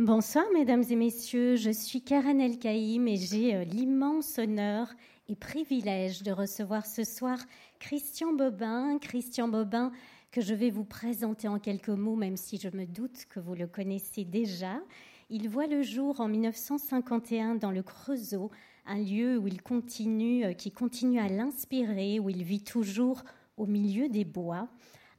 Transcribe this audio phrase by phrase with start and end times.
[0.00, 4.88] Bonsoir mesdames et messieurs, je suis Karen Elkaïm et j'ai euh, l'immense honneur
[5.28, 7.36] et privilège de recevoir ce soir
[7.80, 8.96] Christian Bobin.
[8.98, 9.92] Christian Bobin
[10.32, 13.54] que je vais vous présenter en quelques mots, même si je me doute que vous
[13.54, 14.80] le connaissez déjà.
[15.28, 18.50] Il voit le jour en 1951 dans le Creusot,
[18.86, 23.22] un lieu où il continue, euh, qui continue à l'inspirer, où il vit toujours
[23.58, 24.66] au milieu des bois.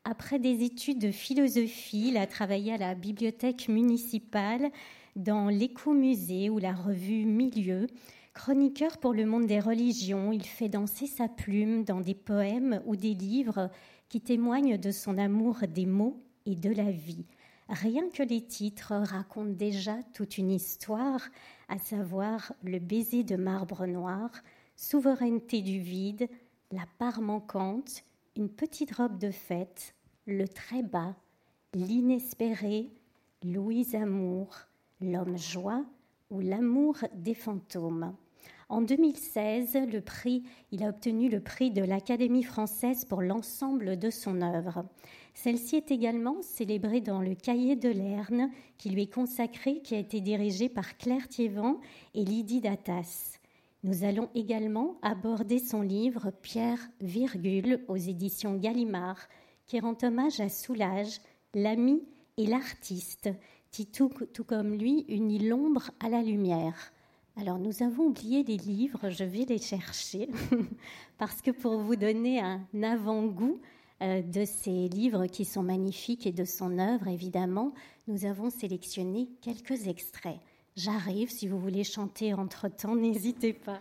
[0.04, 4.72] Après des études de philosophie, il a travaillé à la bibliothèque municipale,
[5.16, 7.86] dans l'écomusée ou la revue Milieu.
[8.34, 12.96] Chroniqueur pour le monde des religions, il fait danser sa plume dans des poèmes ou
[12.96, 13.70] des livres
[14.10, 17.28] qui témoignent de son amour des mots et de la vie.
[17.70, 21.22] Rien que les titres racontent déjà toute une histoire,
[21.70, 24.32] à savoir le baiser de marbre noir,
[24.76, 26.28] souveraineté du vide,
[26.72, 28.04] la part manquante,
[28.36, 29.94] une petite robe de fête,
[30.32, 31.16] le très bas,
[31.74, 32.90] l'inespéré,
[33.44, 34.56] Louise Amour,
[35.02, 35.84] l'homme joie
[36.30, 38.16] ou l'amour des fantômes.
[38.70, 44.10] En 2016, le prix, il a obtenu le prix de l'Académie française pour l'ensemble de
[44.10, 44.86] son œuvre.
[45.34, 50.00] Celle-ci est également célébrée dans le Cahier de Lerne, qui lui est consacré, qui a
[50.00, 51.82] été dirigé par Claire Thiévan
[52.14, 53.40] et Lydie Datas.
[53.84, 59.28] Nous allons également aborder son livre Pierre, virgule, aux éditions Gallimard,
[59.72, 61.22] qui rend hommage à Soulage,
[61.54, 62.04] l'ami
[62.36, 63.30] et l'artiste,
[63.72, 64.10] qui tout,
[64.46, 66.92] comme lui unit l'ombre à la lumière.
[67.38, 70.28] Alors nous avons oublié les livres, je vais les chercher,
[71.18, 73.62] parce que pour vous donner un avant-goût
[74.02, 77.74] euh, de ces livres qui sont magnifiques et de son œuvre, évidemment,
[78.10, 80.42] nous avons sélectionné quelques extraits.
[80.76, 83.80] J'arrive, si vous voulez chanter entre-temps, n'hésitez pas.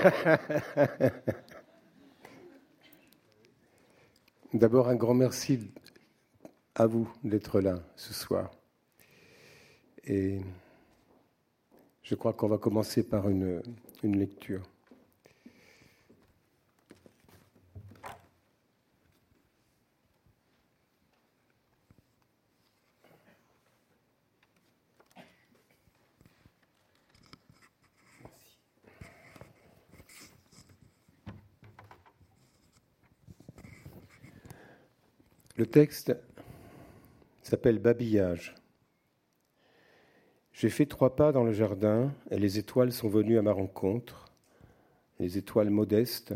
[4.54, 5.70] D'abord, un grand merci
[6.74, 8.50] à vous d'être là ce soir.
[10.04, 10.40] Et
[12.02, 13.62] je crois qu'on va commencer par une,
[14.02, 14.62] une lecture.
[35.60, 36.16] Le texte
[37.42, 38.54] s'appelle Babillage.
[40.54, 44.32] J'ai fait trois pas dans le jardin et les étoiles sont venues à ma rencontre,
[45.18, 46.32] les étoiles modestes,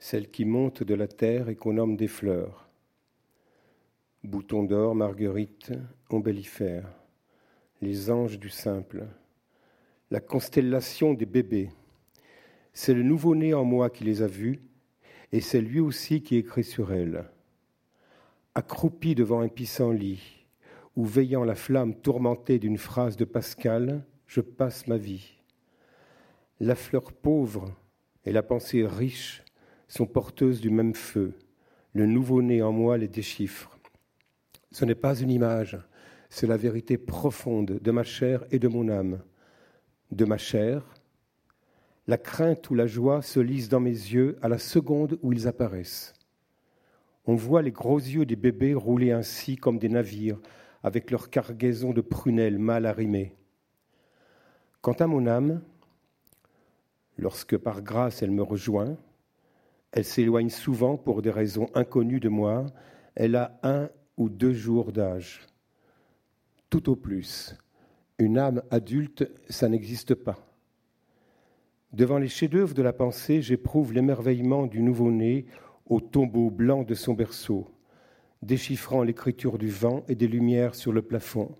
[0.00, 2.68] celles qui montent de la terre et qu'on nomme des fleurs.
[4.24, 5.70] Bouton d'or, marguerite,
[6.10, 6.90] ombellifère,
[7.80, 9.06] les anges du simple,
[10.10, 11.70] la constellation des bébés.
[12.72, 14.60] C'est le nouveau-né en moi qui les a vus
[15.30, 17.30] et c'est lui aussi qui écrit sur elles
[18.54, 20.46] accroupi devant un pissenlit,
[20.96, 25.34] ou veillant la flamme tourmentée d'une phrase de Pascal, je passe ma vie.
[26.58, 27.74] La fleur pauvre
[28.24, 29.42] et la pensée riche
[29.88, 31.34] sont porteuses du même feu.
[31.92, 33.78] Le nouveau-né en moi les déchiffre.
[34.70, 35.78] Ce n'est pas une image,
[36.28, 39.20] c'est la vérité profonde de ma chair et de mon âme.
[40.12, 40.84] De ma chair,
[42.06, 45.48] la crainte ou la joie se lisent dans mes yeux à la seconde où ils
[45.48, 46.14] apparaissent.
[47.30, 50.40] On voit les gros yeux des bébés rouler ainsi comme des navires,
[50.82, 53.36] avec leur cargaison de prunelles mal arrimées.
[54.80, 55.62] Quant à mon âme,
[57.16, 58.96] lorsque par grâce elle me rejoint,
[59.92, 62.66] elle s'éloigne souvent pour des raisons inconnues de moi,
[63.14, 65.46] elle a un ou deux jours d'âge.
[66.68, 67.56] Tout au plus,
[68.18, 70.48] une âme adulte, ça n'existe pas.
[71.92, 75.46] Devant les chefs-d'œuvre de la pensée, j'éprouve l'émerveillement du nouveau-né
[75.90, 77.68] au tombeau blanc de son berceau,
[78.42, 81.56] déchiffrant l'écriture du vent et des lumières sur le plafond,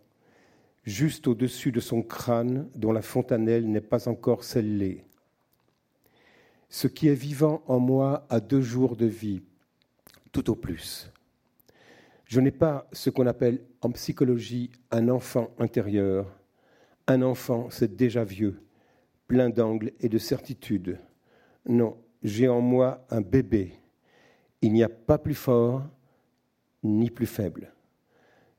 [0.85, 5.05] juste au-dessus de son crâne dont la fontanelle n'est pas encore scellée.
[6.69, 9.43] Ce qui est vivant en moi a deux jours de vie,
[10.31, 11.11] tout au plus.
[12.25, 16.39] Je n'ai pas ce qu'on appelle en psychologie un enfant intérieur.
[17.09, 18.63] Un enfant, c'est déjà vieux,
[19.27, 21.01] plein d'angles et de certitudes.
[21.69, 23.80] Non, j'ai en moi un bébé,
[24.63, 25.83] il n'y a pas plus fort
[26.83, 27.73] ni plus faible.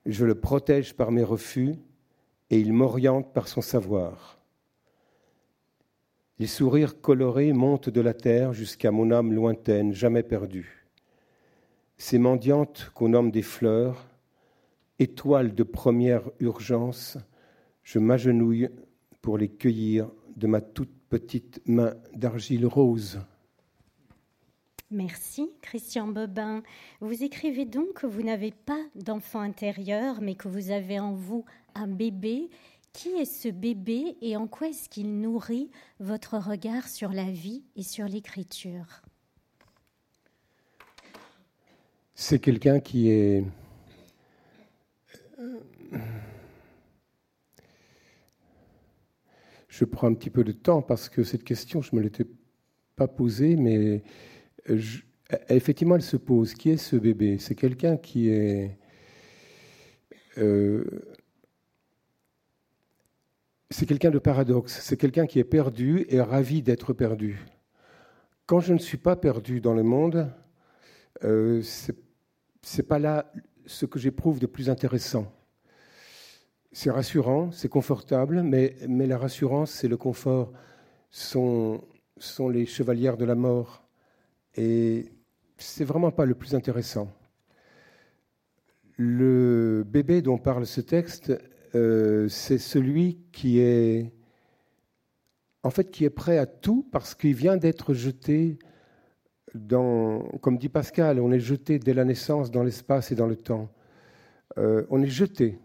[0.06, 1.76] Je le protège par mes refus
[2.50, 4.40] et il m'oriente par son savoir.
[6.40, 10.88] Les sourires colorés montent de la terre jusqu'à mon âme lointaine, jamais perdue.
[11.98, 14.08] Ces mendiantes qu'on nomme des fleurs,
[14.98, 17.20] étoiles de première urgence,
[17.84, 18.70] je m'agenouille
[19.22, 23.20] pour les cueillir de ma toute petite main d'argile rose.
[24.92, 26.64] Merci, Christian Bobin.
[27.00, 31.46] Vous écrivez donc que vous n'avez pas d'enfant intérieur, mais que vous avez en vous
[31.76, 32.50] un bébé.
[32.92, 35.72] Qui est ce bébé et en quoi est-ce qu'il nourrit
[36.02, 39.02] votre regard sur la vie et sur l'écriture?
[42.14, 43.46] C'est quelqu'un qui est...
[49.70, 52.26] Je prends un petit peu de temps parce que cette question, je ne me l'étais
[52.98, 54.04] pas posée, mais
[55.50, 56.54] effectivement, elle se pose.
[56.54, 57.38] Qui est ce bébé?
[57.40, 58.78] C'est quelqu'un qui est...
[60.38, 60.84] Euh,
[63.70, 67.40] c'est quelqu'un de paradoxe, c'est quelqu'un qui est perdu et ravi d'être perdu.
[68.46, 70.30] Quand je ne suis pas perdu dans le monde,
[71.24, 73.32] euh, ce n'est pas là
[73.66, 75.32] ce que j'éprouve de plus intéressant.
[76.74, 80.52] C'est rassurant, c'est confortable, mais, mais la rassurance c'est le confort
[81.10, 81.82] sont,
[82.18, 83.88] sont les chevalières de la mort.
[84.56, 85.12] Et
[85.58, 87.12] c'est vraiment pas le plus intéressant.
[88.98, 91.34] Le bébé dont parle ce texte,
[91.76, 94.12] euh, c'est celui qui est,
[95.64, 98.60] en fait, qui est prêt à tout parce qu'il vient d'être jeté
[99.54, 103.36] dans, comme dit Pascal, on est jeté dès la naissance dans l'espace et dans le
[103.36, 103.70] temps.
[104.58, 105.60] Euh, on est jeté.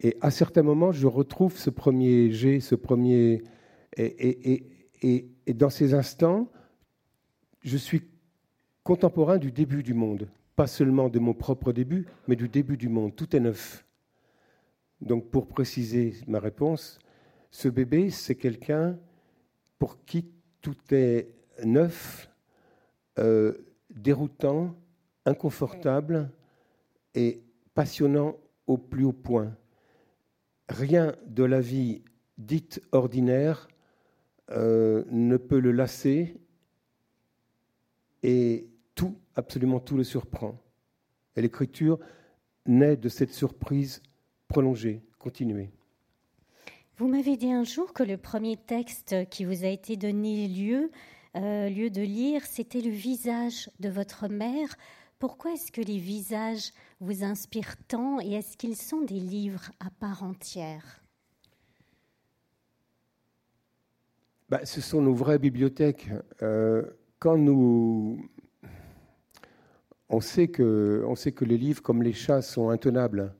[0.00, 3.42] Et à certains moments, je retrouve ce premier jet, ce premier.
[3.96, 4.64] Et,
[5.02, 6.48] et, et dans ces instants,
[7.62, 8.02] je suis
[8.82, 12.88] contemporain du début du monde, pas seulement de mon propre début, mais du début du
[12.88, 13.14] monde.
[13.14, 13.84] Tout est neuf.
[15.00, 16.98] Donc pour préciser ma réponse,
[17.50, 18.98] ce bébé, c'est quelqu'un
[19.78, 20.26] pour qui
[20.60, 21.28] tout est
[21.64, 22.30] neuf,
[23.18, 23.54] euh,
[23.90, 24.74] déroutant,
[25.24, 26.30] inconfortable
[27.14, 27.42] et
[27.74, 28.36] passionnant
[28.66, 29.54] au plus haut point.
[30.68, 32.02] Rien de la vie
[32.38, 33.68] dite ordinaire
[34.50, 36.39] euh, ne peut le lasser
[38.22, 40.58] et tout, absolument tout le surprend.
[41.36, 41.98] Et l'écriture
[42.66, 44.02] naît de cette surprise
[44.48, 45.70] prolongée, continuée.
[46.96, 50.90] Vous m'avez dit un jour que le premier texte qui vous a été donné lieu,
[51.36, 54.76] euh, lieu de lire, c'était le visage de votre mère.
[55.18, 59.90] Pourquoi est-ce que les visages vous inspirent tant et est-ce qu'ils sont des livres à
[59.90, 61.02] part entière?
[64.48, 66.08] Bah, Ce sont nos vraies bibliothèques.
[66.42, 66.82] Euh,
[67.20, 68.18] quand nous.
[70.12, 71.04] On sait, que,
[71.42, 73.32] les livres, comme les chats, sont intenables,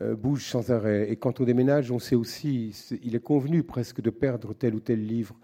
[0.00, 1.10] euh, bougent sans arrêt.
[1.10, 4.80] Et quand on déménage, on sait aussi, il est convenu presque de perdre tel ou
[4.80, 5.38] tel livre,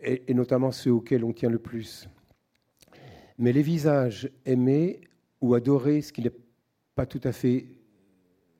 [0.00, 2.08] et, notamment ceux auxquels on tient le plus.
[3.36, 5.00] Mais les visages aimés
[5.40, 6.36] ou adorés, ce qui n'est
[6.94, 7.66] pas tout à fait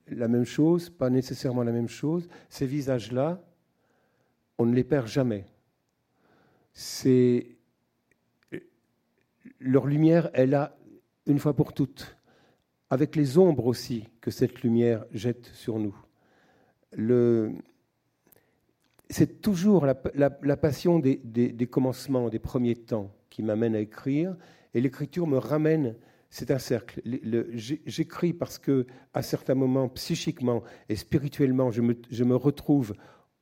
[0.08, 3.40] la même chose, pas nécessairement la même chose, ces visages-là,
[4.58, 5.44] on ne les perd jamais.
[6.72, 7.53] C'est
[9.60, 10.76] leur lumière est là
[11.26, 12.16] une fois pour toutes,
[12.90, 15.96] avec les ombres aussi que cette lumière jette sur nous.
[19.10, 24.36] c'est toujours la, passion des, commencements, des premiers temps qui m'amène à écrire,
[24.74, 25.96] et l'écriture me ramène.
[26.30, 27.00] C'est un cercle.
[27.54, 31.80] J'écris parce que, à certains moments, psychiquement et spirituellement, je
[32.24, 32.94] me, retrouve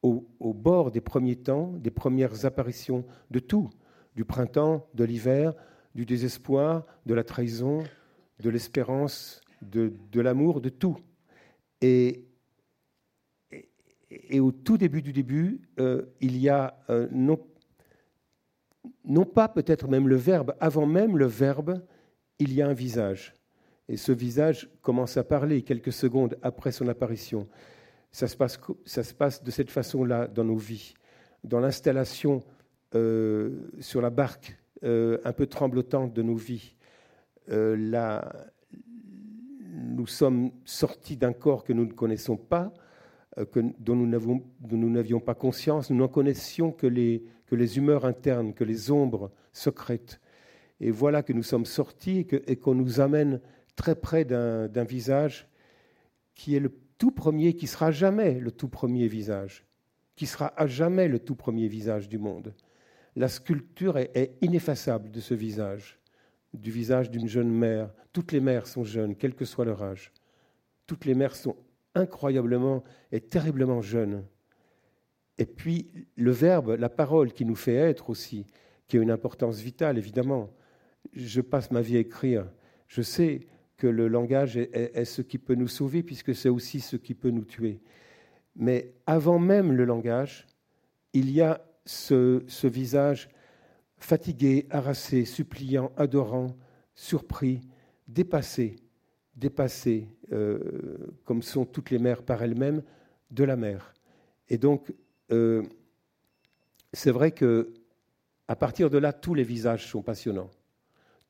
[0.02, 3.70] au, au, bord des premiers temps, des premières apparitions de tout,
[4.14, 5.54] du printemps, de l'hiver,
[5.94, 7.84] du désespoir, de la trahison,
[8.40, 10.96] de l'espérance, de, l'amour, de tout.
[11.80, 12.24] Et,
[14.10, 17.38] et, au tout début du début, euh, il y a euh, non,
[19.04, 21.82] non pas peut-être même le verbe, avant même le verbe,
[22.38, 23.34] il y a un visage.
[23.88, 27.48] Et ce visage commence à parler quelques secondes après son apparition.
[28.10, 30.94] Ça se passe, ça se passe de cette façon-là dans nos vies.
[31.44, 32.42] Dans l'installation
[32.94, 36.74] euh, sur la barque euh, un peu tremblotante de nos vies.
[37.50, 38.32] Euh, là,
[39.72, 42.72] nous sommes sortis d'un corps que nous ne connaissons pas,
[43.38, 45.90] euh, que, dont nous n'avions pas conscience.
[45.90, 50.20] Nous n'en connaissions que les humeurs internes, que les ombres secrètes.
[50.80, 53.40] Et voilà que nous sommes sortis et qu'on nous amène
[53.76, 55.48] très près d'un visage
[56.34, 59.64] qui est le tout premier, qui sera jamais le tout premier visage,
[60.16, 62.52] qui sera à jamais le tout premier visage du monde
[63.16, 65.98] la sculpture est, ineffaçable de ce visage,
[66.54, 67.92] du visage d'une jeune mère.
[68.12, 70.12] Toutes les mères sont jeunes, quel que soit leur âge.
[70.86, 71.56] Toutes les mères sont
[71.94, 74.24] incroyablement et terriblement jeunes.
[75.38, 78.46] Et puis le verbe, la parole qui nous fait être aussi,
[78.88, 80.50] qui a une importance vitale, évidemment.
[81.14, 82.46] Je passe ma vie à écrire.
[82.88, 86.96] Je sais que le langage est ce qui peut nous sauver, puisque c'est aussi ce
[86.96, 87.80] qui peut nous tuer.
[88.54, 90.46] Mais avant même le langage,
[91.12, 93.28] il y a ce, visage
[93.98, 96.56] fatigué, harassé, suppliant, adorant,
[96.94, 97.60] surpris,
[98.08, 98.76] dépassé,
[99.36, 100.58] dépassé, euh,
[101.24, 102.82] comme sont toutes les mères par elles-mêmes,
[103.30, 103.94] de la mère.
[104.48, 104.92] Et donc,
[105.30, 105.62] euh,
[106.92, 107.72] c'est vrai que
[108.48, 110.50] à partir de là, tous les visages sont passionnants.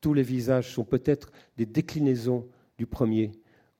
[0.01, 3.31] Tous les visages sont peut-être des déclinaisons du premier,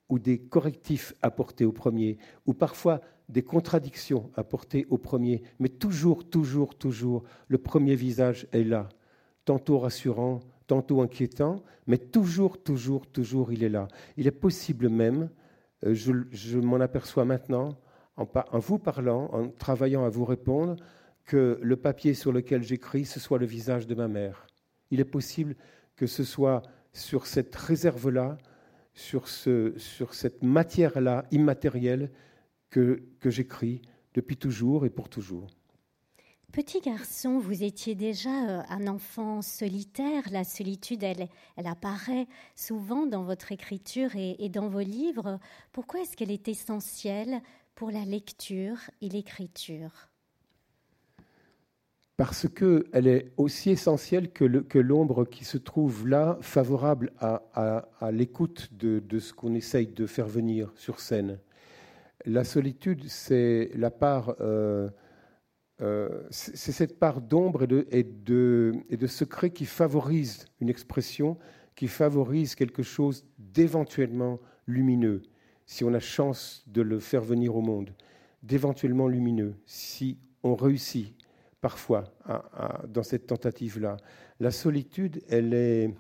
[0.08, 3.01] ou des correctifs apportés au premier, ou parfois
[3.34, 8.90] des contradictions apportées au premier, mais toujours, toujours, toujours, le premier visage est là,
[9.44, 13.88] tantôt rassurant, tantôt inquiétant, mais toujours, toujours, toujours, il est là.
[14.18, 15.30] Il est possible même,
[15.84, 17.75] euh, je, m'en aperçois maintenant,
[18.18, 18.28] en,
[18.60, 20.75] vous parlant, en travaillant à vous répondre,
[21.25, 24.46] que le papier sur lequel j'écris, ce soit le visage de ma mère.
[24.92, 25.56] Il est possible
[25.96, 26.62] que ce soit
[26.92, 28.38] sur cette réserve-là,
[28.94, 32.12] sur, ce, sur cette matière-là immatérielle
[32.74, 33.84] que, que j'écris
[34.15, 35.48] depuis toujours et pour toujours.
[36.51, 40.24] Petit garçon, vous étiez déjà euh, un enfant solitaire.
[40.32, 45.39] La solitude, elle, elle apparaît souvent dans votre écriture et, dans vos livres.
[45.72, 47.42] Pourquoi est-ce qu'elle est essentielle
[47.75, 50.10] pour la lecture et l'écriture?
[52.18, 59.20] Parce qu'elle est aussi essentielle que l'ombre qui se trouve là, favorable à, l'écoute de,
[59.20, 61.39] ce qu'on essaye de faire venir sur scène.
[62.25, 64.36] La solitude, c'est la part...
[64.39, 64.89] Euh,
[65.82, 67.68] euh, c'est cette part d'ombre et
[68.03, 71.38] de, et, de, secret qui favorise une expression,
[71.75, 75.24] qui favorise quelque chose d'éventuellement lumineux,
[75.65, 77.89] si on a chance de le faire venir au monde,
[78.44, 81.15] d'éventuellement lumineux, si on réussit
[81.60, 82.03] parfois
[82.88, 83.98] dans cette tentative-là.
[84.39, 85.94] La solitude, elle est...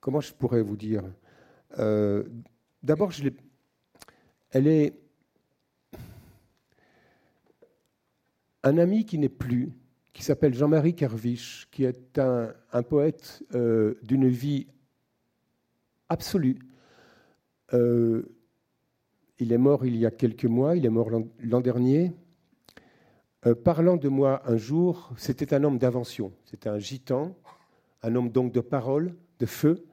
[0.00, 1.02] Comment je pourrais vous dire
[1.78, 2.24] euh,
[2.82, 3.10] D'abord,
[4.50, 4.94] elle est
[8.62, 9.72] un ami qui n'est plus,
[10.12, 14.66] qui s'appelle Jean-Marie Kerviche, qui est un, poète euh, d'une vie
[16.08, 16.58] absolue.
[17.72, 18.22] Euh,
[19.38, 22.12] il est mort il y a quelques mois, il est mort l'an dernier.
[23.46, 27.36] Euh, parlant de moi un jour, c'était un homme d'invention, c'était un gitan,
[28.02, 29.87] un homme donc de parole, de feu.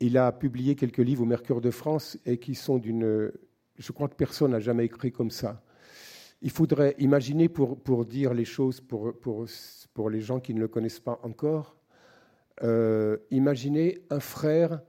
[0.00, 3.32] Il a publié quelques livres au Mercure de France et qui sont d'une...
[3.76, 5.62] Je crois que personne n'a jamais écrit comme ça
[6.44, 9.46] il faudrait imaginer, pour, pour dire les choses pour, pour,
[9.94, 11.74] pour, les gens qui ne le connaissent pas encore,
[12.62, 14.82] euh, imaginer un frère,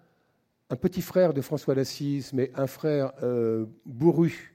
[0.70, 4.54] un petit frère de François d'Assise, mais un frère euh, bourru,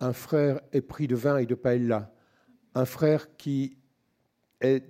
[0.00, 2.14] un frère épris de vin et de paella,
[2.74, 3.76] un frère qui
[4.62, 4.84] est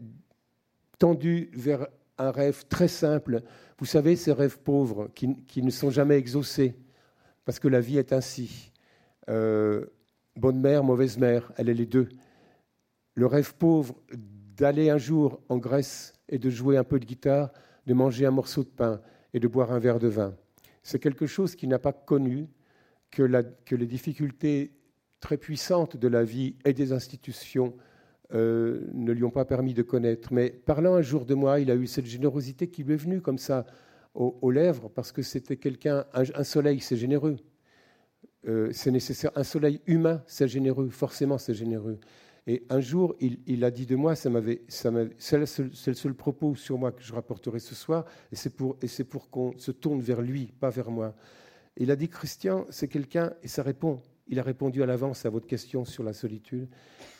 [1.00, 3.42] tendu vers un rêve très simple.
[3.82, 6.76] Vous savez, ces rêves pauvres qui, qui ne sont jamais exaucés,
[7.44, 8.70] parce que la vie est ainsi.
[9.28, 9.86] Euh,
[10.36, 12.08] bonne mère, mauvaise mère, elle est les deux.
[13.16, 13.96] Le rêve pauvre
[14.56, 17.50] d'aller un jour en Grèce et de jouer un peu de guitare,
[17.86, 19.00] de manger un morceau de pain
[19.34, 20.36] et de boire un verre de vin.
[20.84, 22.46] C'est quelque chose qu'il n'a pas connu,
[23.10, 24.76] que, les difficultés
[25.18, 27.74] très puissantes de la vie et des institutions
[28.34, 30.32] euh, ne lui ont pas permis de connaître.
[30.32, 33.20] Mais parlant un jour de moi, il a eu cette générosité qui lui est venue
[33.20, 33.66] comme ça
[34.14, 37.36] aux, lèvres, parce que c'était quelqu'un, un soleil, c'est généreux.
[38.48, 39.30] Euh, c'est nécessaire.
[39.36, 41.98] Un soleil humain, c'est généreux, forcément c'est généreux.
[42.48, 46.76] Et un jour, il, a dit de moi, ça m'avait, c'est, le seul, propos sur
[46.76, 50.00] moi que je rapporterai ce soir, et c'est pour, et c'est pour qu'on se tourne
[50.00, 51.14] vers lui, pas vers moi.
[51.76, 55.30] Il a dit, Christian, c'est quelqu'un, et ça répond, il a répondu à l'avance à
[55.30, 56.68] votre question sur la solitude.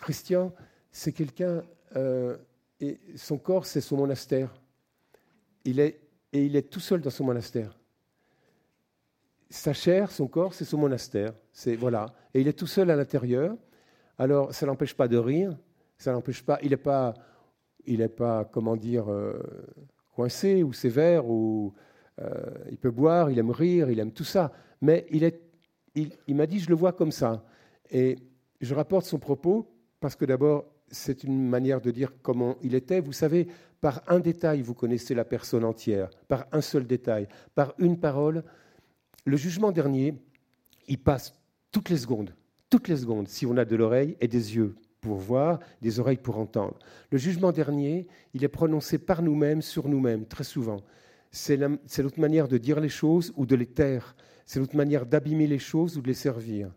[0.00, 0.52] Christian,
[0.93, 1.63] c'est quelqu'un,
[1.97, 2.37] euh,
[2.81, 4.55] et son corps, c'est son monastère.
[5.65, 6.01] Il est,
[6.33, 7.77] et il est tout seul dans son monastère
[9.53, 11.35] sa chair, son corps, c'est son monastère.
[11.53, 12.07] C'est voilà.
[12.33, 13.57] Et il est tout seul à l'intérieur.
[14.19, 15.57] Alors, ça n'empêche pas de rire.
[15.99, 16.59] Ça n'empêche pas.
[16.63, 17.15] Il n'est pas,
[17.85, 19.39] il est pas, comment dire, euh,
[20.15, 21.75] coincé ou sévère ou
[22.21, 22.31] euh,
[22.71, 24.53] il peut boire, il aime rire, il aime tout ça.
[24.81, 25.41] Mais il est,
[25.95, 27.45] il m'a dit, je le vois comme ça.
[27.91, 28.17] Et
[28.61, 29.71] je rapporte son propos
[30.01, 33.01] parce que d'abord, c'est une manière de dire comment il était.
[33.01, 33.49] Vous savez,
[33.81, 36.11] par un détail, vous connaissez la personne entière.
[36.29, 38.45] Par un seul détail, par une parole,
[39.25, 40.15] le jugement dernier,
[40.87, 41.35] il passe
[41.73, 42.35] toutes les secondes,
[42.71, 46.17] toutes les secondes, si on a de l'oreille et des yeux pour voir, des oreilles
[46.17, 46.79] pour entendre.
[47.11, 50.81] Le jugement dernier, il est prononcé par nous-mêmes, sur nous-mêmes, très souvent.
[51.33, 54.15] C'est notre manière de dire les choses ou de les taire.
[54.45, 56.71] C'est notre manière d'abîmer les choses ou de les servir.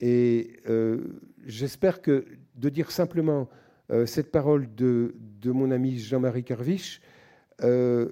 [0.00, 3.48] Et euh, j'espère que de dire simplement
[3.90, 5.14] euh, cette parole de,
[5.44, 7.00] mon ami Jean-Marie Carviche,
[7.62, 8.10] euh,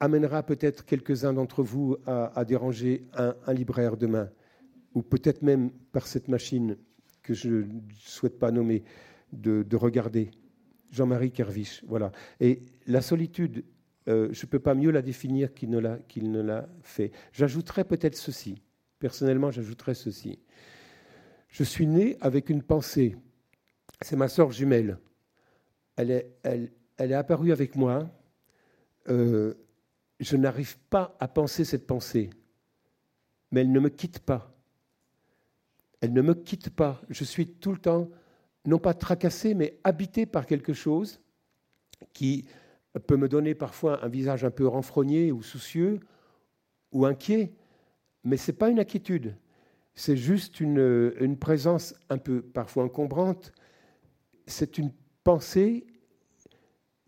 [0.00, 4.28] amènera peut-être quelques-uns d'entre vous à, déranger un, libraire demain,
[4.92, 6.76] ou peut-être même par cette machine
[7.22, 8.82] que je ne souhaite pas nommer,
[9.32, 10.30] de, regarder.
[10.90, 11.82] Jean-Marie Kerviche.
[11.88, 12.12] Voilà.
[12.38, 13.64] Et la solitude,
[14.06, 17.10] je ne peux pas mieux la définir qu'il ne l'a, qu'il ne l'a fait.
[17.32, 18.62] J'ajouterais peut-être ceci.
[18.98, 20.38] Personnellement, j'ajouterais ceci.
[21.54, 23.14] Je suis né avec une pensée.
[24.00, 24.98] C'est ma sœur jumelle.
[25.94, 28.10] Elle est, apparue avec moi.
[29.08, 29.54] Euh,
[30.18, 32.30] je n'arrive pas à penser cette pensée,
[33.52, 34.52] mais elle ne me quitte pas.
[36.00, 37.00] Elle ne me quitte pas.
[37.08, 38.10] Je suis tout le temps,
[38.66, 41.20] non pas tracassé, mais habité par quelque chose
[42.12, 42.48] qui
[43.06, 46.00] peut me donner parfois un visage un peu renfrogné ou soucieux
[46.90, 47.52] ou inquiet,
[48.24, 49.36] mais ce n'est pas une inquiétude,
[49.94, 53.52] c'est juste une, présence un peu parfois encombrante,
[54.46, 55.86] c'est une pensée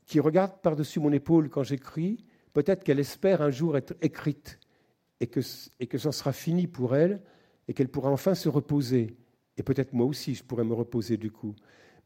[0.06, 4.60] qui regarde par-dessus mon épaule quand j'écris, peut-être qu'elle espère un jour être écrite
[5.20, 5.40] et que,
[5.80, 7.22] et que ça sera fini pour elle
[7.66, 9.16] et qu'elle pourra enfin se reposer.
[9.56, 11.56] Et peut-être moi aussi, je pourrais me reposer du coup.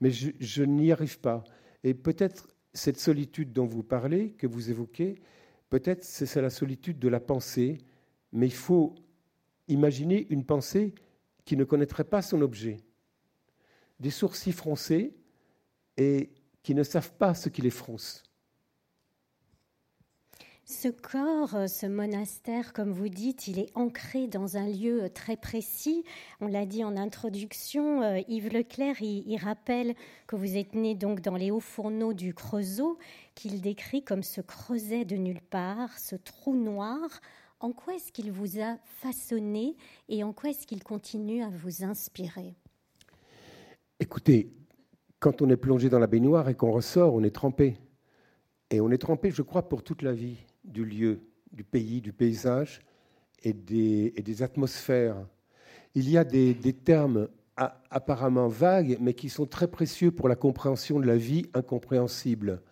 [0.01, 1.45] Mais je, je n'y arrive pas.
[1.85, 5.21] Et peut-être cette solitude dont vous parlez, que vous évoquez,
[5.69, 7.79] peut-être c'est la solitude de la pensée,
[8.33, 8.95] mais il faut
[9.71, 10.95] imaginer une pensée
[11.45, 12.79] qui ne connaîtrait pas son objet.
[13.99, 15.17] Des sourcils froncés
[15.97, 16.31] et
[16.63, 18.23] qui ne savent pas ce qui les fronce.
[20.73, 26.05] Ce corps, ce monastère, comme vous dites, il est ancré dans un lieu très précis.
[26.41, 29.97] On l'a dit en introduction, euh, Yves Leclerc, il, rappelle
[30.29, 32.99] que vous êtes né donc dans les hauts fourneaux du Creusot,
[33.35, 37.01] qu'il décrit comme ce creuset de nulle part, ce trou noir.
[37.61, 39.77] En quoi est-ce qu'il vous a façonné
[40.09, 42.55] et en quoi est-ce qu'il continue à vous inspirer?
[43.99, 44.51] Écoutez,
[45.19, 47.77] quand on est plongé dans la baignoire et qu'on ressort, on est trempé.
[48.71, 51.21] Et on est trempé, je crois, pour toute la vie du lieu,
[51.53, 52.81] du pays, du paysage
[53.43, 55.17] et des, atmosphères.
[55.95, 57.29] Il y a des termes
[57.91, 62.63] apparemment vagues, mais qui sont très précieux pour la compréhension de la vie incompréhensible.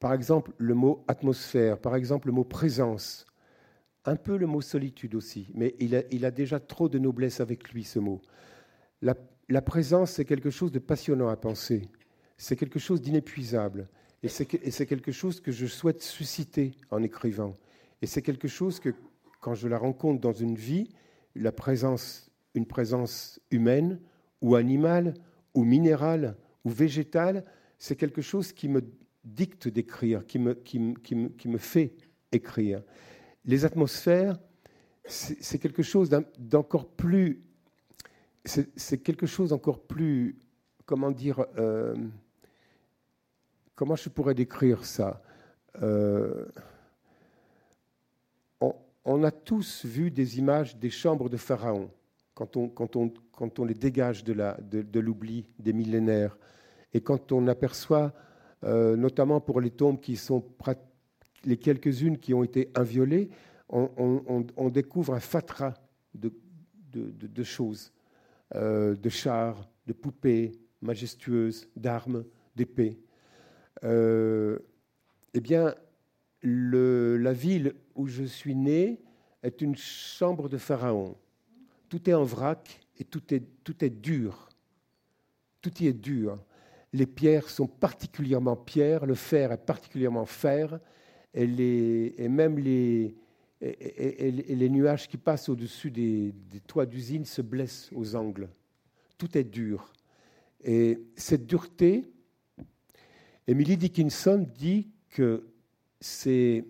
[0.00, 3.26] Par exemple, le mot atmosphère, par exemple, le mot présence,
[4.04, 7.84] un peu le mot solitude aussi, mais il a, déjà trop de noblesse avec lui,
[7.84, 8.20] ce mot.
[9.00, 11.88] La, présence, c'est quelque chose de passionnant à penser.
[12.36, 13.88] C'est quelque chose d'inépuisable.
[14.22, 17.54] Et c'est quelque chose que je souhaite susciter en écrivant.
[18.00, 18.94] Et c'est quelque chose que,
[19.40, 20.88] quand je la rencontre dans une vie,
[21.34, 24.00] la présence, une présence humaine
[24.40, 25.14] ou animale
[25.54, 27.44] ou minérale ou végétale,
[27.78, 28.82] c'est quelque chose qui me
[29.24, 31.94] dicte d'écrire, qui me fait
[32.32, 32.82] écrire.
[33.44, 34.38] Les atmosphères,
[35.06, 37.42] c'est quelque chose d'encore plus
[38.46, 40.36] c'est quelque chose encore plus,
[40.84, 41.94] comment dire, euh,
[43.74, 45.22] comment je pourrais décrire ça
[45.82, 46.46] euh,
[49.06, 51.90] on, a tous vu des images des chambres de Pharaon,
[52.34, 56.38] quand on, quand on, quand on les dégage de l'oubli de, des millénaires,
[56.92, 58.12] et quand on aperçoit,
[58.62, 60.40] euh, notamment pour les tombes qui sont
[61.44, 63.30] les quelques-unes qui ont été inviolées,
[63.68, 65.74] on, découvre un fatras
[66.14, 66.32] de,
[66.92, 67.92] de choses.
[68.54, 73.00] Euh, de chars, de poupées majestueuses, d'armes, d'épées.
[73.82, 74.60] Euh,
[75.32, 75.74] eh bien,
[76.42, 79.00] la ville où je suis né
[79.42, 81.16] est une chambre de Pharaon.
[81.88, 84.50] Tout est en vrac et tout est, tout est dur.
[85.60, 86.38] Tout y est dur.
[86.92, 90.78] Les pierres sont particulièrement pierres, le fer est particulièrement fer,
[91.34, 93.14] et, les, et même les,
[93.60, 96.34] les nuages qui passent au-dessus des,
[96.66, 98.48] toits d'usine se blessent aux angles.
[99.18, 99.92] Tout est dur.
[100.62, 102.10] Et cette dureté,
[103.46, 105.46] Emily Dickinson dit que
[106.00, 106.64] c'est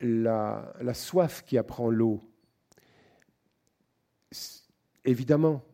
[0.00, 2.22] la, soif qui apprend l'eau.
[5.04, 5.64] Évidemment,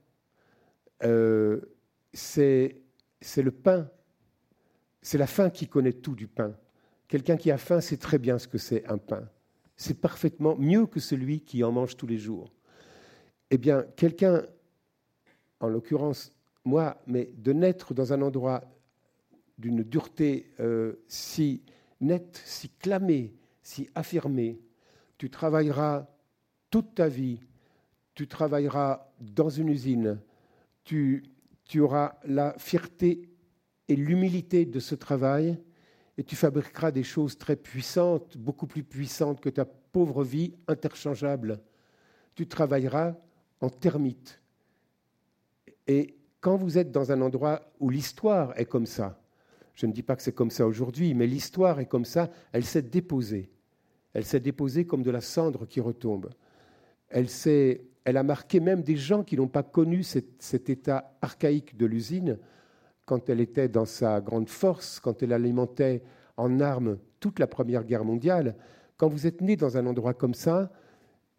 [1.04, 1.60] euh,
[2.12, 2.82] c'est
[3.36, 3.90] le pain,
[5.00, 6.54] c'est la faim qui connaît tout du pain.
[7.12, 9.28] Quelqu'un qui a faim sait très bien ce que c'est un pain
[9.82, 12.52] c'est parfaitement mieux que celui qui en mange tous les jours.
[13.50, 14.42] Eh bien, quelqu'un,
[15.58, 16.32] en l'occurrence
[16.64, 18.62] moi, mais de naître dans un endroit
[19.58, 21.64] d'une dureté euh, si
[22.00, 24.60] nette, si clamée, si affirmée,
[25.18, 26.06] tu travailleras
[26.70, 27.40] toute ta vie,
[28.14, 30.20] tu travailleras dans une usine,
[30.84, 31.24] tu,
[31.64, 33.28] tu auras la fierté
[33.88, 35.58] et l'humilité de ce travail,
[36.18, 41.60] et tu fabriqueras des choses très puissantes, beaucoup plus puissantes que ta pauvre vie interchangeable.
[42.34, 43.14] Tu travailleras
[43.60, 44.40] en termite.
[45.86, 49.18] Et quand vous êtes dans un endroit où l'histoire est comme ça,
[49.74, 52.64] je ne dis pas que c'est comme ça aujourd'hui, mais l'histoire est comme ça, elle
[52.64, 53.50] s'est déposée.
[54.12, 56.30] Elle s'est déposée comme de la cendre qui retombe.
[57.08, 57.28] Elle,
[58.04, 61.86] elle a marqué même des gens qui n'ont pas connu cet, cet état archaïque de
[61.86, 62.38] l'usine,
[63.04, 66.02] quand elle était dans sa grande force, quand elle alimentait
[66.36, 68.56] en armes toute la Première Guerre mondiale,
[68.96, 70.70] quand vous êtes né dans un endroit comme ça,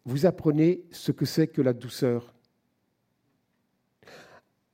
[0.04, 2.34] vous apprenez ce que c'est que la douceur.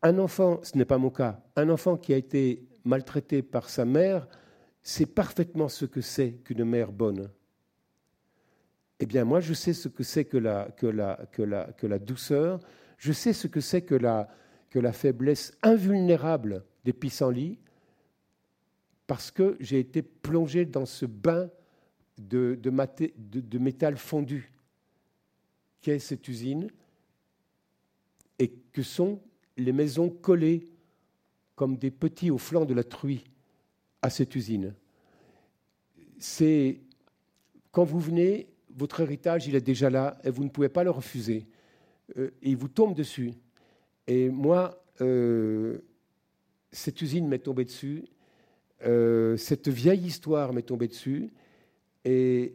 [0.03, 3.85] Un enfant, ce n'est pas mon cas, un enfant qui a été maltraité par sa
[3.85, 4.26] mère,
[4.83, 7.31] sait parfaitement ce que c'est qu'une mère bonne.
[8.98, 12.61] Eh bien, moi, je sais ce que c'est que la, douceur,
[12.98, 17.59] je sais ce que c'est que la faiblesse invulnérable des pissenlits,
[19.07, 21.51] parce que j'ai été plongé dans ce bain
[22.19, 24.53] de, métal fondu
[25.81, 26.69] qu'est cette usine
[28.38, 29.21] et que sont
[29.57, 30.69] les maisons collées
[31.55, 33.25] comme des petits au flanc de la truie
[34.03, 34.75] à cette usine.
[36.19, 36.81] C'est
[37.73, 40.90] quand vous venez, votre héritage, il est déjà là et vous ne pouvez pas le
[40.90, 41.47] refuser.
[42.16, 43.33] Euh, il vous tombe dessus.
[44.07, 45.81] Et moi, euh,
[46.72, 48.04] cette usine m'est tombée dessus,
[48.87, 51.30] euh, cette vieille histoire m'est tombée dessus,
[52.04, 52.54] et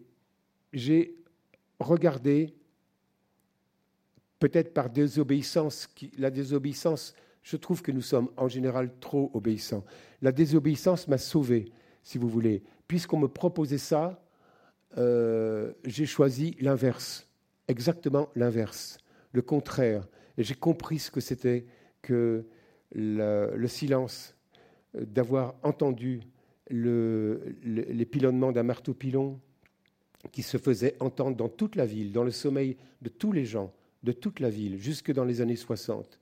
[0.74, 1.16] j'ai
[1.80, 2.54] regardé,
[4.40, 9.86] peut-être par désobéissance, la désobéissance, je trouve que nous sommes en général trop obéissants.
[10.22, 12.64] La désobéissance m'a sauvé, si vous voulez.
[12.88, 14.20] Puisqu'on me proposait ça,
[14.98, 17.28] euh, j'ai choisi l'inverse,
[17.68, 18.98] exactement l'inverse,
[19.32, 20.08] le contraire.
[20.38, 21.66] Et j'ai compris ce que c'était
[22.02, 22.46] que
[22.96, 24.36] le, silence,
[24.96, 26.22] euh, d'avoir entendu
[26.72, 29.40] les pilonnements d'un marteau-pilon
[30.32, 33.72] qui se faisait entendre dans toute la ville, dans le sommeil de tous les gens,
[34.04, 36.20] de toute la ville, jusque dans les années 60.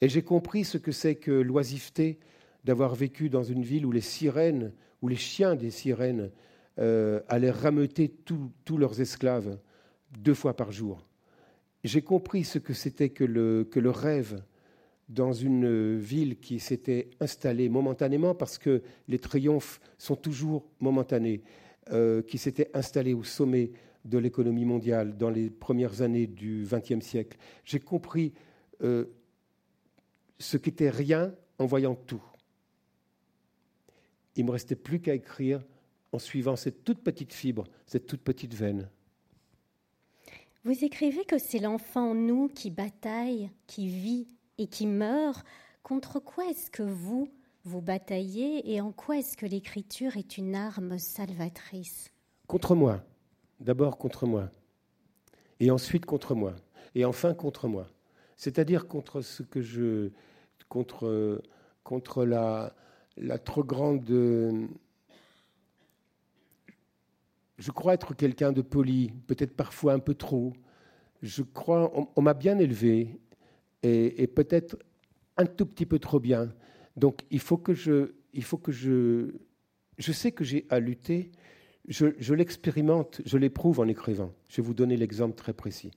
[0.00, 2.18] Et j'ai compris ce que c'est que l'oisiveté
[2.64, 4.72] d'avoir vécu dans une ville où les sirènes,
[5.02, 6.30] où les chiens des sirènes
[6.78, 9.58] euh, allaient rameuter tous leurs esclaves
[10.18, 11.06] deux fois par jour.
[11.84, 14.42] J'ai compris ce que c'était le, que le rêve
[15.08, 21.42] dans une ville qui s'était installée momentanément, parce que les triomphes sont toujours momentanés,
[21.92, 23.72] euh, qui s'était installée au sommet
[24.04, 27.38] de l'économie mondiale dans les premières années du XXe siècle.
[27.64, 28.32] J'ai compris
[28.82, 29.06] euh,
[30.38, 32.22] ce qu'était rien en voyant tout.
[34.36, 35.62] Il ne me restait plus qu'à écrire
[36.12, 38.88] en suivant cette toute petite fibre, cette toute petite veine.
[40.64, 44.26] Vous écrivez que c'est l'enfant en nous qui bataille, qui vit
[44.58, 45.44] et qui meurt,
[45.82, 47.28] contre quoi est-ce que vous,
[47.64, 52.10] vous bataillez et en quoi est-ce que l'écriture est une arme salvatrice?
[52.46, 53.02] Contre moi.
[53.60, 54.50] D'abord contre moi.
[55.60, 56.54] Et ensuite contre moi.
[56.94, 57.88] Et enfin contre moi.
[58.36, 60.10] C'est-à-dire contre ce que je.
[60.68, 62.74] contre, la,
[63.16, 64.04] la trop grande.
[67.56, 70.52] Je crois être quelqu'un de poli, peut-être parfois un peu trop.
[71.22, 73.18] Je crois, on m'a bien élevé
[73.84, 74.76] et, peut-être
[75.36, 76.52] un tout petit peu trop bien.
[76.96, 79.34] Donc il faut que je, il faut que je,
[79.98, 81.30] je sais que j'ai à lutter.
[81.86, 84.32] Je, l'expérimente, je l'éprouve en écrivant.
[84.48, 85.90] Je vais vous donner l'exemple très précis.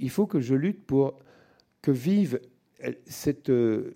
[0.00, 1.18] il faut que je lutte pour
[1.80, 2.40] que vive
[3.06, 3.52] cette,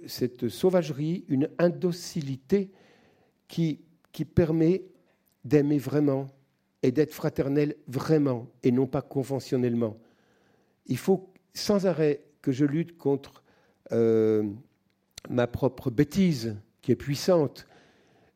[0.07, 2.71] cette sauvagerie, une indocilité
[3.49, 3.81] qui,
[4.13, 4.85] qui permet
[5.45, 6.29] d'aimer vraiment
[6.83, 9.99] et d'être fraternel vraiment et non pas conventionnellement.
[10.87, 13.43] Il faut sans arrêt que je lutte contre
[13.91, 14.49] euh,
[15.29, 17.67] ma propre bêtise qui est puissante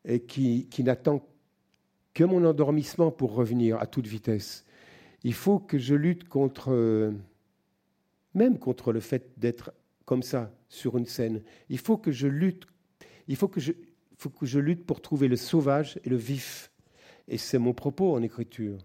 [0.03, 1.25] et qui, n'attend
[2.13, 4.65] que mon endormissement pour revenir à toute vitesse.
[5.23, 7.13] Il faut que je lutte contre, euh,
[8.33, 9.71] même contre le fait d'être
[10.03, 11.41] comme ça sur une scène.
[11.69, 12.67] Il faut que je lutte.
[13.29, 16.69] Il faut que je lutte pour trouver le sauvage et le vif.
[17.29, 18.77] Et c'est mon propos en écriture.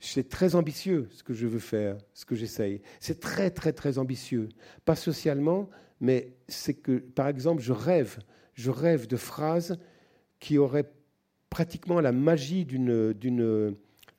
[0.00, 2.80] C'est très ambitieux ce que je veux faire, ce que j'essaye.
[3.00, 4.48] C'est très, très, très ambitieux.
[4.84, 5.68] Pas socialement,
[6.00, 8.18] mais c'est que, par exemple, je rêve,
[8.54, 9.78] je rêve de phrases
[10.38, 10.90] qui auraient
[11.50, 13.74] pratiquement la magie d'une,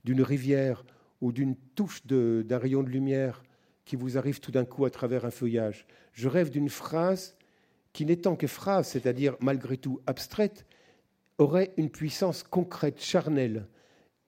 [0.06, 0.84] rivière
[1.22, 3.44] ou d'une touche d'un rayon de lumière
[3.86, 5.86] qui vous arrive tout d'un coup à travers un feuillage.
[6.14, 7.38] Je rêve d'une phrase
[7.94, 10.66] qui, n'étant que phrase, c'est-à-dire malgré tout abstraite,
[11.38, 13.66] aurait une puissance concrète, charnelle,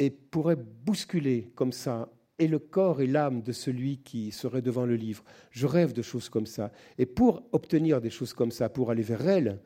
[0.01, 2.09] et pourrait bousculer comme ça
[2.39, 5.23] et le corps et l'âme de celui qui serait devant le livre.
[5.51, 6.71] Je rêve de choses comme ça.
[6.97, 9.59] Et pour obtenir des choses comme ça, pour aller vers elle,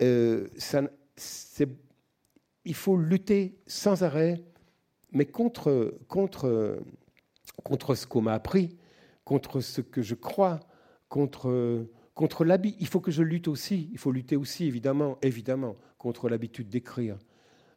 [0.00, 0.46] euh,
[2.64, 4.40] il faut lutter sans arrêt,
[5.10, 6.78] mais contre, contre,
[7.64, 8.76] contre ce qu'on m'a appris,
[9.24, 10.60] contre ce que je crois,
[11.08, 12.76] contre, contre l'habit.
[12.78, 13.88] Il faut que je lutte aussi.
[13.90, 17.18] Il faut lutter aussi, évidemment, évidemment, contre l'habitude d'écrire.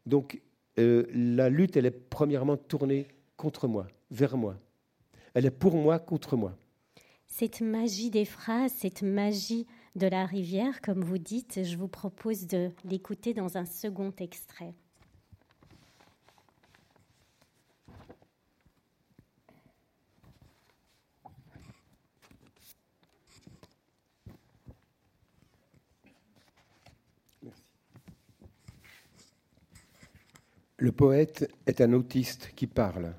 [0.06, 0.44] Donc,
[0.80, 3.08] euh, la lutte, elle est premièrement tournée
[3.38, 4.56] contre moi, vers moi.
[5.34, 6.56] Elle est pour moi, contre moi.
[7.28, 11.64] Cette magie des phrases, cette magie de la rivière, comme vous dites.
[11.64, 14.74] Je vous propose de l'écouter dans un second extrait.
[30.82, 33.14] Le poète est un autiste qui parle.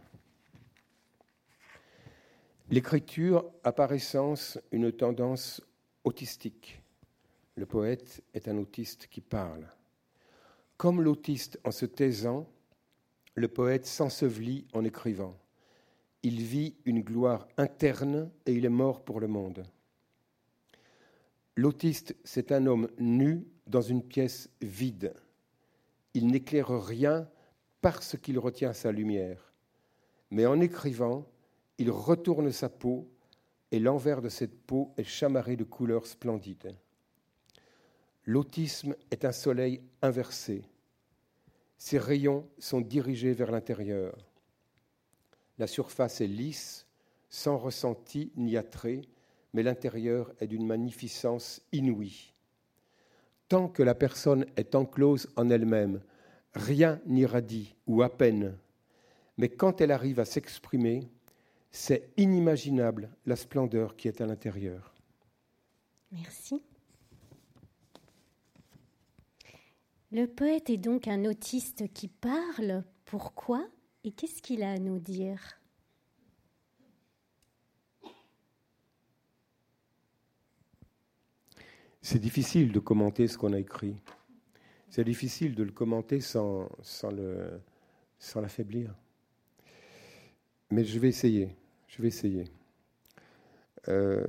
[2.70, 5.62] L'écriture a par essence une tendance
[6.02, 6.82] autistique.
[7.54, 9.68] Le poète est un autiste qui parle.
[10.76, 12.48] Comme l'autiste en se taisant,
[13.36, 15.38] le poète s'ensevelit en écrivant.
[16.24, 19.62] Il vit une gloire interne et il est mort pour le monde.
[21.54, 25.14] L'autiste, c'est un homme nu dans une pièce vide.
[26.14, 27.28] Il n'éclaire rien
[27.82, 29.52] parce qu'il retient sa lumière.
[30.30, 31.26] Mais en écrivant,
[31.76, 33.10] il retourne sa peau
[33.70, 36.74] et l'envers de cette peau est chamarré de couleurs splendides.
[38.24, 40.62] L'autisme est un soleil inversé.
[41.76, 44.16] Ses rayons sont dirigés vers l'intérieur.
[45.58, 46.86] La surface est lisse,
[47.28, 49.02] sans ressenti ni attrait,
[49.52, 52.32] mais l'intérieur est d'une magnificence inouïe.
[53.48, 56.00] Tant que la personne est enclose en elle-même,
[56.54, 58.56] rien n'irradie ou à peine.
[59.38, 61.08] Mais quand elle arrive à s'exprimer,
[61.70, 64.94] c'est inimaginable la splendeur qui est à l'intérieur.
[66.10, 66.62] Merci.
[70.10, 72.84] Le poète est donc un autiste qui parle.
[73.06, 73.66] Pourquoi
[74.04, 75.58] et qu'est-ce qu'il a à nous dire?
[82.02, 83.96] C'est difficile de commenter ce qu'on a écrit.
[84.92, 86.68] C'est difficile de le commenter sans,
[87.16, 87.62] le,
[88.18, 88.94] sans l'affaiblir.
[90.70, 91.56] Mais je vais essayer.
[91.86, 92.44] Je vais essayer.
[93.88, 94.22] Euh,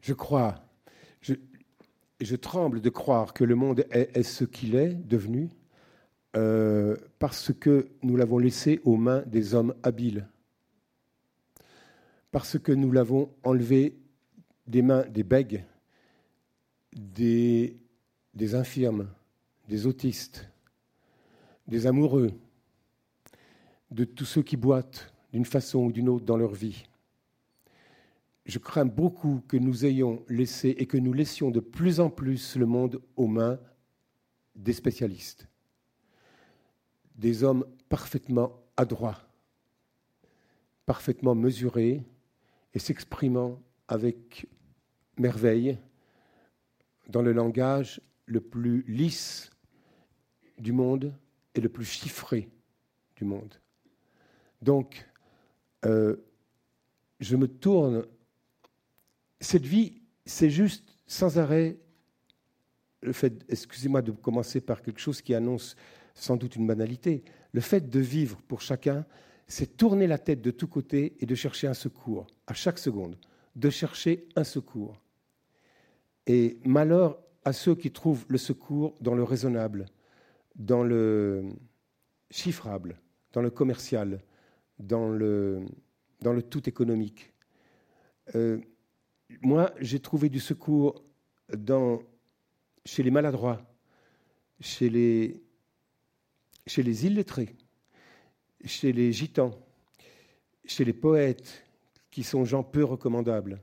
[0.00, 0.56] je crois,
[1.20, 1.34] je,
[2.20, 5.48] je, tremble de croire que le monde est, ce qu'il est devenu
[6.34, 10.26] euh, parce que nous l'avons laissé aux mains des hommes habiles
[12.30, 13.98] parce que nous l'avons enlevé
[14.66, 15.64] des mains des bègues,
[16.94, 17.76] des,
[18.52, 19.08] infirmes,
[19.68, 20.48] des autistes,
[21.66, 22.32] des amoureux,
[23.90, 26.84] de tous ceux qui boitent d'une façon ou d'une autre dans leur vie.
[28.44, 32.56] Je crains beaucoup que nous ayons laissé et que nous laissions de plus en plus
[32.56, 33.58] le monde aux mains
[34.54, 35.48] des spécialistes,
[37.16, 39.18] des hommes parfaitement adroits,
[40.86, 42.02] parfaitement mesurés,
[42.74, 44.46] et s'exprimant avec
[45.16, 45.78] merveille
[47.08, 49.50] dans le langage le plus lisse
[50.58, 51.14] du monde
[51.54, 52.48] et le plus chiffré
[53.16, 53.54] du monde.
[54.60, 55.08] Donc,
[55.84, 56.16] euh,
[57.20, 58.04] je me tourne.
[59.40, 61.78] Cette vie, c'est juste sans arrêt
[63.00, 65.76] le fait, excusez-moi de commencer par quelque chose qui annonce
[66.14, 69.06] sans doute une banalité, le fait de vivre pour chacun,
[69.48, 73.16] c'est tourner la tête de tous côtés et de chercher un secours, à chaque seconde,
[73.56, 75.00] de chercher un secours.
[76.26, 79.86] Et malheur à ceux qui trouvent le secours dans le raisonnable,
[80.54, 81.46] dans le
[82.30, 83.00] chiffrable,
[83.32, 84.20] dans le commercial,
[84.78, 85.66] dans le,
[86.50, 87.32] tout économique.
[88.34, 88.58] Euh,
[89.40, 91.02] moi, j'ai trouvé du secours
[92.84, 93.62] chez les maladroits,
[94.60, 95.42] chez les,
[96.66, 97.56] chez les illettrés,
[98.64, 99.52] chez les gitans,
[100.64, 101.64] chez les poètes,
[102.10, 103.62] qui sont gens peu recommandables.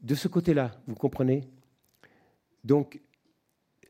[0.00, 1.48] De ce côté-là, vous comprenez?
[2.64, 3.00] Donc,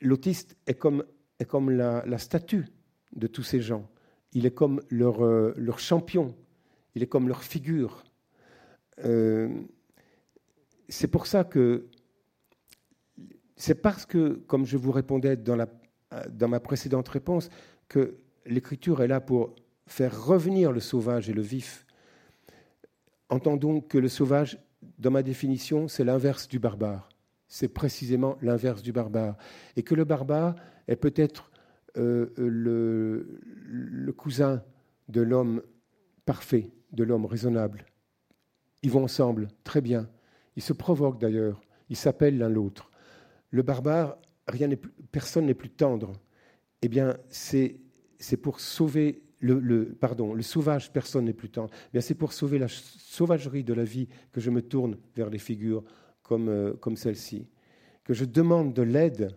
[0.01, 1.05] l'autiste est comme,
[1.39, 2.67] est comme la, statue
[3.15, 3.89] de tous ces gens.
[4.33, 6.35] Il est comme leur, euh, leur champion,
[6.95, 8.05] il est comme leur figure.
[9.05, 9.49] Euh,
[10.89, 11.89] c'est pour ça que,
[13.57, 15.69] c'est parce que, comme je vous répondais dans, la,
[16.31, 17.51] dans ma précédente réponse,
[17.89, 19.55] que l'Écriture est là pour
[19.87, 21.87] faire revenir le sauvage et le vif.
[23.29, 24.59] Entendons que le sauvage,
[24.99, 27.09] dans ma définition, c'est l'inverse du barbare.
[27.47, 29.37] C'est précisément l'inverse du barbare.
[29.77, 30.55] Et que le barbare
[30.87, 31.51] est peut-être
[31.97, 34.63] euh, le, cousin
[35.09, 35.63] de l'homme
[36.27, 37.87] parfait, de l'homme raisonnable.
[38.83, 40.09] Ils vont ensemble, très bien.
[40.57, 41.61] Ils se provoquent d'ailleurs.
[41.89, 42.91] Ils s'appellent l'un l'autre.
[43.51, 44.19] Le barbare,
[45.11, 46.13] personne n'est plus tendre
[46.83, 47.81] eh bien, c'est
[48.43, 51.69] pour sauver le, pardon, le sauvage, personne n'est plus temps.
[51.71, 55.31] Eh bien, c'est pour sauver la sauvagerie de la vie que je me tourne vers
[55.31, 55.85] les figures
[56.23, 57.47] comme, euh, comme celle-ci,
[58.05, 59.37] que je demande de l'aide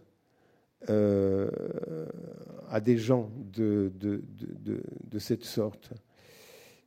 [2.70, 5.92] à des gens de, de, de, cette sorte.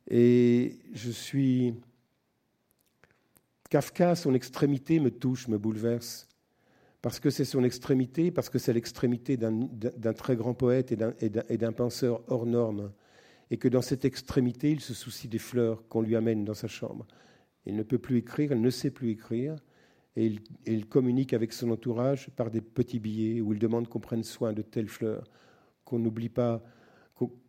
[0.09, 1.75] Et je suis...
[3.69, 6.27] Kafka, son extrémité me touche, me bouleverse,
[7.05, 11.71] parce que c'est son extrémité, parce que c'est l'extrémité d'un très grand poète et d'un
[11.71, 12.91] penseur hors norme,
[13.51, 16.67] et que dans cette extrémité, il se soucie des fleurs qu'on lui amène dans sa
[16.67, 17.05] chambre.
[17.67, 19.55] Il ne peut plus écrire, il ne sait plus écrire,
[20.15, 20.33] et
[20.65, 24.51] il, communique avec son entourage par des petits billets où il demande qu'on prenne soin
[24.51, 25.29] de telles fleurs,
[25.83, 26.63] qu'on n'oublie pas,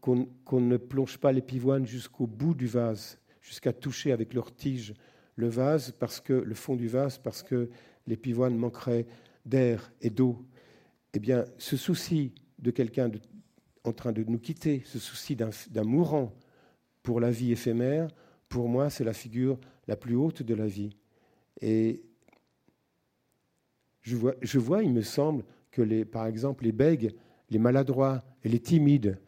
[0.03, 4.92] qu'on ne plonge pas les pivoines jusqu'au bout du vase, jusqu'à toucher avec leurs tiges
[5.35, 7.71] le vase, parce que le fond du vase, parce que
[8.07, 9.07] les pivoines manqueraient
[9.46, 10.44] d'air et d'eau.
[11.14, 13.11] Eh bien, ce souci de quelqu'un
[13.85, 16.32] en train de nous quitter, ce souci d'un mourant
[17.02, 18.09] pour la vie éphémère,
[18.48, 20.96] pour moi, c'est la figure la plus haute de la vie.
[21.61, 22.02] Et
[24.02, 27.14] je vois, il me semble, que les, par exemple les bègues
[27.50, 29.18] les maladroits et les timides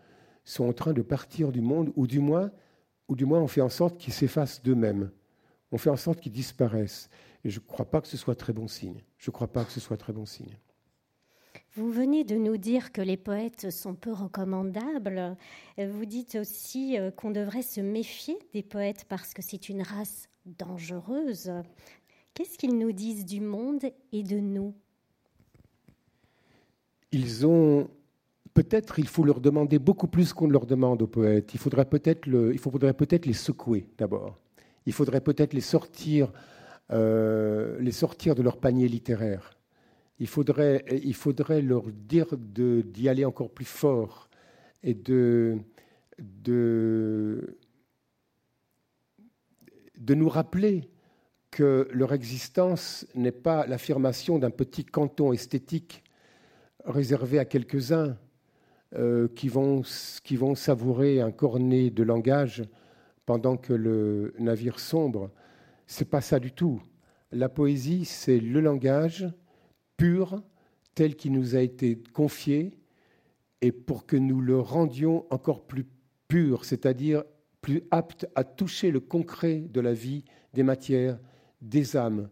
[0.45, 2.51] sont en train de partir du monde, ou du moins,
[3.09, 5.11] ou du moins on fait en sorte qu'ils s'effacent d'eux-mêmes.
[5.71, 7.11] On fait en sorte qu'ils disparaissent.
[7.49, 9.03] Et je ne crois pas que ce soit très bon signe.
[9.17, 10.59] Je ne crois pas que ce soit très bon signe.
[11.77, 15.35] Vous venez de nous dire que les poètes sont peu recommandables.
[15.79, 20.29] Vous dites aussi euh, qu'on devrait se méfier des poètes parce que c'est une race
[20.45, 21.51] dangereuse.
[22.35, 24.75] Qu'est-ce qu'ils nous disent du monde et de nous?
[27.13, 27.89] Ils ont
[28.53, 31.55] peut-être il faut leur demander beaucoup plus qu'on ne leur demande aux poètes.
[31.55, 32.55] Il faudrait peut-être le,
[32.93, 34.39] peut-être les secouer d'abord.
[34.85, 36.31] Il faudrait peut-être les sortir,
[36.91, 39.53] les sortir de leur panier littéraire.
[40.21, 44.29] Il faudrait, il faudrait leur dire d'y aller encore plus fort
[44.83, 45.59] et de,
[46.19, 47.59] de,
[49.99, 50.89] de nous rappeler
[51.51, 56.03] que leur existence n'est pas l'affirmation d'un petit canton esthétique
[56.85, 58.17] réservé à quelques-uns,
[58.95, 59.83] euh, qui, vont,
[60.25, 62.63] qui vont savourer un cornet de langage
[63.27, 65.31] pendant que le navire sombre.
[65.91, 66.83] C'est pas ça du tout.
[67.33, 69.27] La poésie, c'est le langage
[69.97, 70.43] pur
[70.95, 72.79] tel qu'il nous a été confié
[73.63, 75.87] et pour que nous le rendions encore plus
[76.29, 77.25] pur, c'est-à-dire
[77.63, 81.19] plus apte à toucher le concret de la vie, des matières,
[81.63, 82.29] des âmes.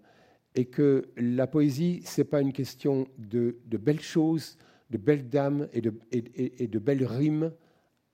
[0.54, 4.58] Et que la poésie, ce n'est pas une question de, belles choses,
[4.90, 7.52] de belles dames et, de belles rimes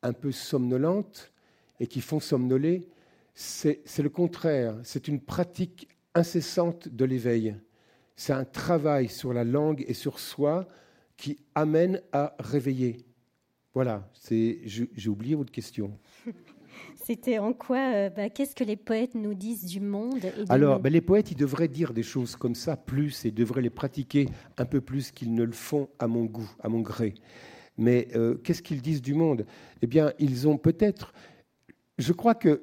[0.03, 1.33] un peu somnolentes
[1.81, 2.89] et qui font somnoler,
[3.35, 4.77] c'est le contraire.
[4.83, 7.57] C'est une pratique incessante de l'éveil.
[8.17, 10.69] C'est un travail sur la langue et sur soi
[11.17, 13.07] qui amène à réveiller.
[13.75, 15.99] Voilà, j'ai oublié votre question.
[17.05, 20.89] C'était en quoi euh, bah, Qu'est-ce que les poètes nous disent du monde Alors, bah,
[20.89, 24.65] les poètes, ils devraient dire des choses comme ça plus et devraient les pratiquer un
[24.65, 27.15] peu plus qu'ils ne le font à mon goût, à mon gré.
[27.77, 29.47] Mais euh, qu'est-ce qu'ils disent du monde?
[29.81, 31.13] Eh bien, ils ont peut-être.
[31.99, 32.61] Je crois que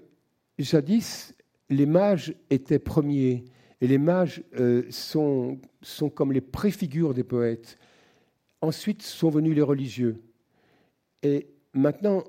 [0.63, 1.33] jadis,
[1.69, 3.45] les mages étaient premiers.
[3.81, 5.59] Et les mages euh, sont,
[6.13, 7.77] comme les préfigures des poètes.
[8.61, 10.21] Ensuite sont venus les religieux.
[11.23, 12.23] Et maintenant,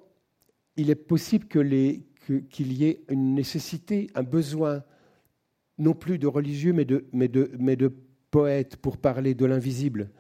[0.76, 4.84] il est possible qu'il y ait une nécessité, un besoin,
[5.78, 6.84] non plus de religieux, mais
[7.28, 7.92] de
[8.30, 10.10] poètes pour parler de l'invisible.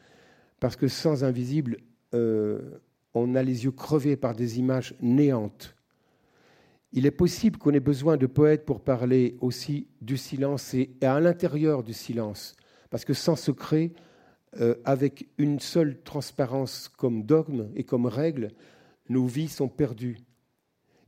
[0.58, 1.78] Parce que sans invisible,
[2.14, 2.60] euh,
[3.14, 5.74] on a les yeux crevés par des images néantes.
[6.92, 11.20] Il est possible qu'on ait besoin de poètes pour parler aussi du silence et, à
[11.20, 12.56] l'intérieur du silence.
[12.90, 13.92] Parce que sans secret,
[14.60, 18.48] euh, avec une seule transparence comme dogme et comme règle,
[19.08, 20.18] nos vies sont perdues.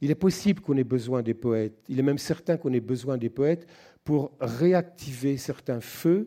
[0.01, 3.19] Il est possible qu'on ait besoin des poètes, il est même certain qu'on ait besoin
[3.19, 3.67] des poètes
[4.05, 6.27] pour réactiver certains feux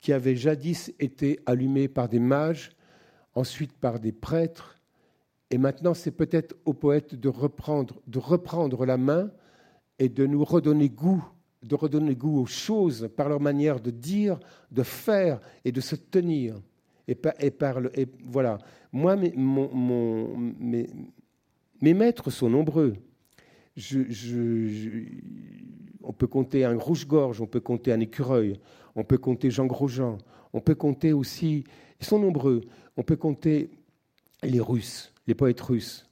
[0.00, 2.72] qui avaient jadis été allumés par des mages,
[3.34, 4.80] ensuite par des prêtres,
[5.54, 9.30] et maintenant c'est peut-être aux poètes de reprendre, de reprendre la main
[10.00, 11.24] et de nous redonner goût,
[11.62, 14.40] de redonner goût aux choses par leur manière de dire,
[14.72, 16.60] de faire et de se tenir.
[17.06, 17.16] Et,
[18.24, 18.58] voilà.
[18.90, 20.88] Moi, mes
[21.80, 22.94] maîtres sont nombreux.
[26.02, 28.58] on peut compter un rouge-gorge, on peut compter un écureuil,
[28.96, 30.18] on peut compter Jean Grosjean,
[30.52, 31.62] on peut compter aussi,
[32.00, 32.62] ils sont nombreux,
[32.96, 33.70] on peut compter
[34.42, 36.08] les Russes, les poètes russes.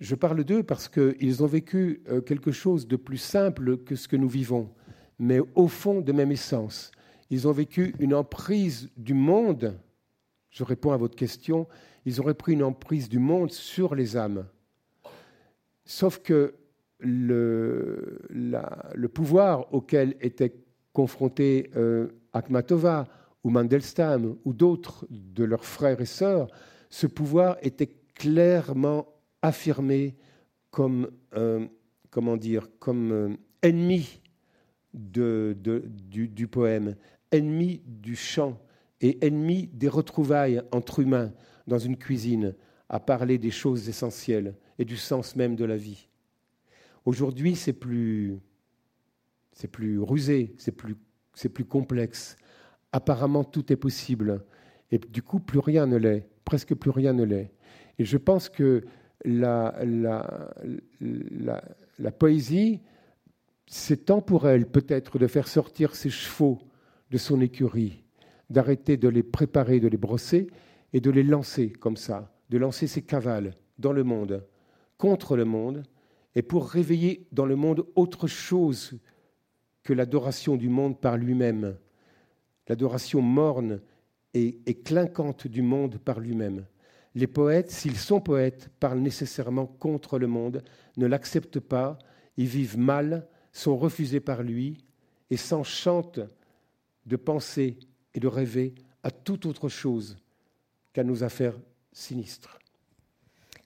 [0.00, 4.06] Je parle d'eux parce qu'ils ont vécu euh, quelque chose de plus simple que ce
[4.06, 4.70] que nous vivons,
[5.18, 6.92] mais au fond de même essence.
[7.30, 9.78] Ils ont vécu une emprise du monde,
[10.50, 11.66] je réponds à votre question,
[12.06, 14.46] ils auraient pris une emprise du monde sur les âmes.
[15.84, 16.54] Sauf que
[17.00, 18.18] le,
[19.12, 20.54] pouvoir auquel était
[20.92, 23.06] confronté euh, Akhmatova
[23.44, 26.48] ou Mandelstam ou d'autres de leurs frères et sœurs,
[26.88, 29.06] ce pouvoir était clairement
[29.40, 30.16] affirmé
[30.70, 31.66] comme, euh,
[32.10, 34.20] comment dire, comme euh, ennemi
[34.92, 36.96] du, du, poème,
[37.30, 38.60] ennemi du chant
[39.00, 41.32] et ennemi des retrouvailles entre humains
[41.66, 42.54] dans une cuisine,
[42.88, 46.08] à parler des choses essentielles et du sens même de la vie.
[47.04, 48.38] Aujourd'hui, c'est plus,
[49.52, 50.96] c'est plus rusé, c'est plus,
[51.34, 52.36] c'est plus complexe.
[52.92, 54.44] Apparemment, tout est possible.
[54.90, 57.52] Et du coup, plus rien ne l'est, presque plus rien ne l'est.
[57.98, 58.84] Et je pense que
[59.24, 60.54] la, la,
[61.00, 61.64] la,
[61.98, 62.80] la poésie,
[63.66, 66.58] c'est temps pour elle peut-être de faire sortir ses chevaux
[67.10, 68.04] de son écurie,
[68.50, 70.48] d'arrêter de les préparer, de les brosser
[70.92, 74.44] et de les lancer comme ça, de lancer ses cavales dans le monde,
[74.96, 75.82] contre le monde,
[76.34, 78.98] et pour réveiller dans le monde autre chose
[79.82, 81.76] que l'adoration du monde par lui-même,
[82.68, 83.80] l'adoration morne
[84.34, 86.66] et, et, clinquante du monde par lui-même.
[87.14, 90.62] Les poètes, s'ils sont poètes, parlent nécessairement contre le monde,
[90.96, 91.98] ne l'acceptent pas,
[92.36, 94.78] ils vivent mal, sont refusés par lui
[95.30, 96.20] et s'enchantent
[97.06, 97.78] de penser
[98.14, 100.16] et de rêver à toute autre chose
[100.92, 101.58] qu'à nos affaires
[101.92, 102.58] sinistres.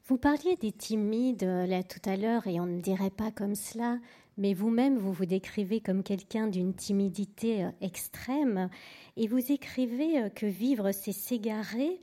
[0.06, 3.98] Vous parliez des timides là tout à l'heure et on ne dirait pas comme cela,
[4.36, 8.68] mais vous-même vous vous décrivez comme quelqu'un d'une timidité euh, extrême
[9.16, 12.00] et vous écrivez euh, que vivre c'est s'égarer.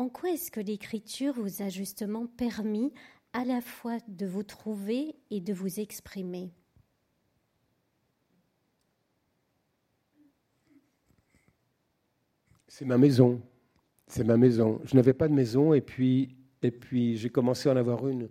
[0.00, 2.90] En quoi est-ce que l'écriture vous a justement permis
[3.34, 6.54] à la fois de vous trouver et de vous exprimer?
[12.66, 13.42] C'est ma maison.
[14.06, 14.80] C'est ma maison.
[14.84, 18.30] Je n'avais pas de maison et puis, et puis j'ai commencé à en avoir une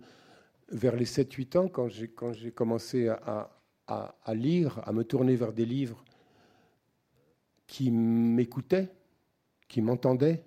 [0.72, 3.48] vers les 7-8 ans quand j'ai, quand j'ai commencé à,
[3.86, 6.02] à, à, lire, à me tourner vers des livres
[7.68, 8.88] qui m'écoutaient,
[9.68, 10.42] qui m'entendaient.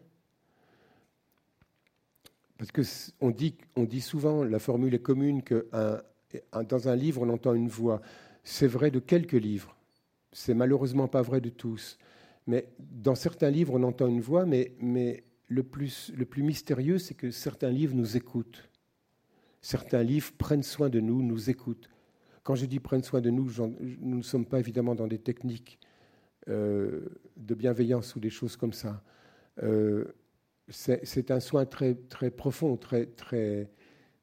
[2.72, 5.68] Parce qu'on dit, on dit souvent, la formule est commune, que
[6.70, 8.02] dans un livre, on entend une voix.
[8.46, 9.76] C'est vrai de quelques livres.
[10.32, 11.98] C'est malheureusement pas vrai de tous.
[12.48, 17.00] Mais dans certains livres, on entend une voix, mais, mais le, plus, le plus mystérieux,
[17.00, 18.70] c'est que certains livres nous écoutent.
[19.62, 21.90] Certains livres prennent soin de nous, nous écoutent.
[22.44, 23.50] Quand je dis prennent soin de nous,
[24.00, 25.80] nous ne sommes pas évidemment dans des techniques
[26.48, 29.04] euh, de bienveillance ou des choses comme ça.
[29.62, 30.06] Euh,
[30.74, 33.70] c'est un soin très, très profond, très, très,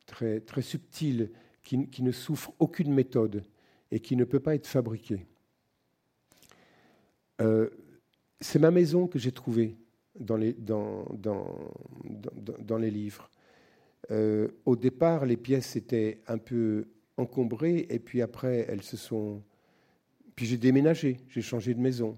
[0.07, 1.31] très, très subtil,
[1.63, 3.45] qui, qui ne souffre aucune méthode
[3.91, 5.27] et qui ne peut pas être fabriqué.
[7.41, 7.71] Euh,
[8.41, 9.77] c'est ma maison que j'ai trouvée
[10.19, 11.57] dans les, dans, dans,
[12.59, 13.31] dans, les livres.
[14.11, 19.43] Euh, au départ, les pièces étaient un peu encombrées, et puis après, elles se sont.
[20.35, 22.17] Puis j'ai déménagé, j'ai changé de maison.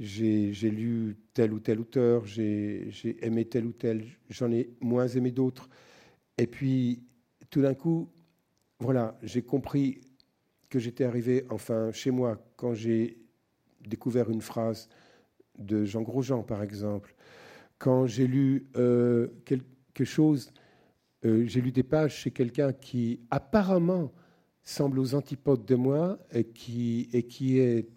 [0.00, 5.30] J'ai lu tel ou tel auteur, j'ai aimé tel ou tel, j'en ai moins aimé
[5.30, 5.68] d'autres.
[6.36, 7.04] Et puis,
[7.50, 8.10] tout d'un coup,
[8.80, 10.00] voilà, j'ai compris
[10.68, 13.18] que j'étais arrivé, enfin, chez moi, quand j'ai
[13.86, 14.88] découvert une phrase
[15.58, 17.14] de Jean Grosjean, par exemple.
[17.78, 20.52] Quand j'ai lu euh, quelque chose,
[21.24, 24.12] euh, j'ai lu des pages chez quelqu'un qui apparemment
[24.62, 27.88] semble aux antipodes de moi et qui, et qui est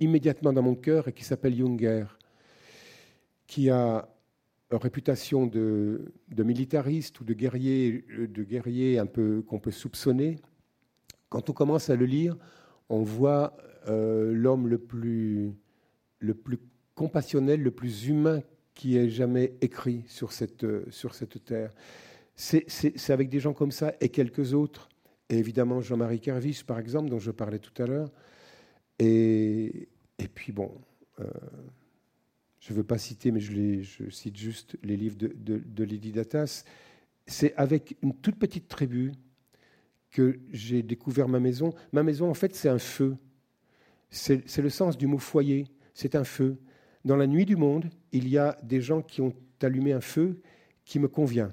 [0.00, 2.04] immédiatement dans mon cœur et qui s'appelle Junger,
[3.46, 4.08] qui a
[4.70, 10.38] une réputation de, militariste ou de guerrier, de guerrier un peu qu'on peut soupçonner.
[11.28, 12.36] Quand on commence à le lire,
[12.88, 13.56] on voit
[13.88, 15.52] euh, l'homme le plus,
[16.18, 16.58] le plus
[16.94, 18.42] compassionnel, le plus humain
[18.74, 21.72] qui ait jamais écrit sur cette, sur cette terre.
[22.36, 24.88] C'est avec des gens comme ça et quelques autres,
[25.28, 28.10] et évidemment Jean-Marie Kervis, par exemple, dont je parlais tout à l'heure.
[28.98, 29.88] Et,
[30.34, 30.72] puis bon,
[31.20, 31.24] euh,
[32.60, 36.46] je ne veux pas citer, mais je, cite juste les livres de, de, de.
[37.26, 39.12] C'est avec une toute petite tribu
[40.10, 41.74] que j'ai découvert ma maison.
[41.92, 43.16] Ma maison, en fait, c'est un feu.
[44.10, 46.56] C'est le sens du mot foyer, c'est un feu.
[47.04, 50.40] Dans la nuit du monde, il y a des gens qui ont allumé un feu
[50.84, 51.52] qui me convient,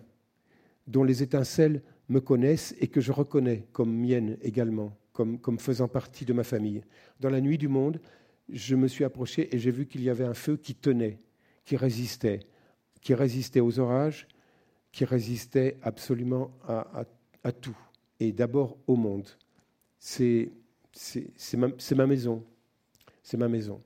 [0.88, 6.26] dont les étincelles me connaissent et que je reconnais comme mienne également, comme, faisant partie
[6.26, 6.84] de ma famille.
[7.22, 8.02] Dans la nuit du monde,
[8.50, 11.20] je me suis approché et j'ai vu qu'il y avait un feu qui tenait,
[11.64, 12.42] qui résistait,
[13.02, 14.28] qui résistait aux orages,
[14.92, 17.78] qui résistait absolument à, tout,
[18.20, 19.28] et d'abord au monde.
[20.00, 20.52] C'est
[21.56, 22.44] ma, maison.
[23.24, 23.82] C'est ma maison.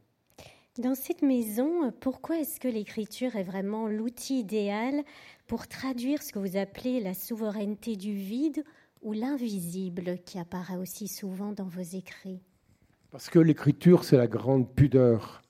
[0.79, 5.03] Dans cette maison, pourquoi est-ce que l'écriture est vraiment l'outil idéal
[5.45, 8.63] pour traduire ce que vous appelez la souveraineté du vide
[9.01, 12.41] ou l'invisible qui apparaît aussi souvent dans vos écrits
[13.11, 15.41] Parce que l'écriture, c'est la grande pudeur.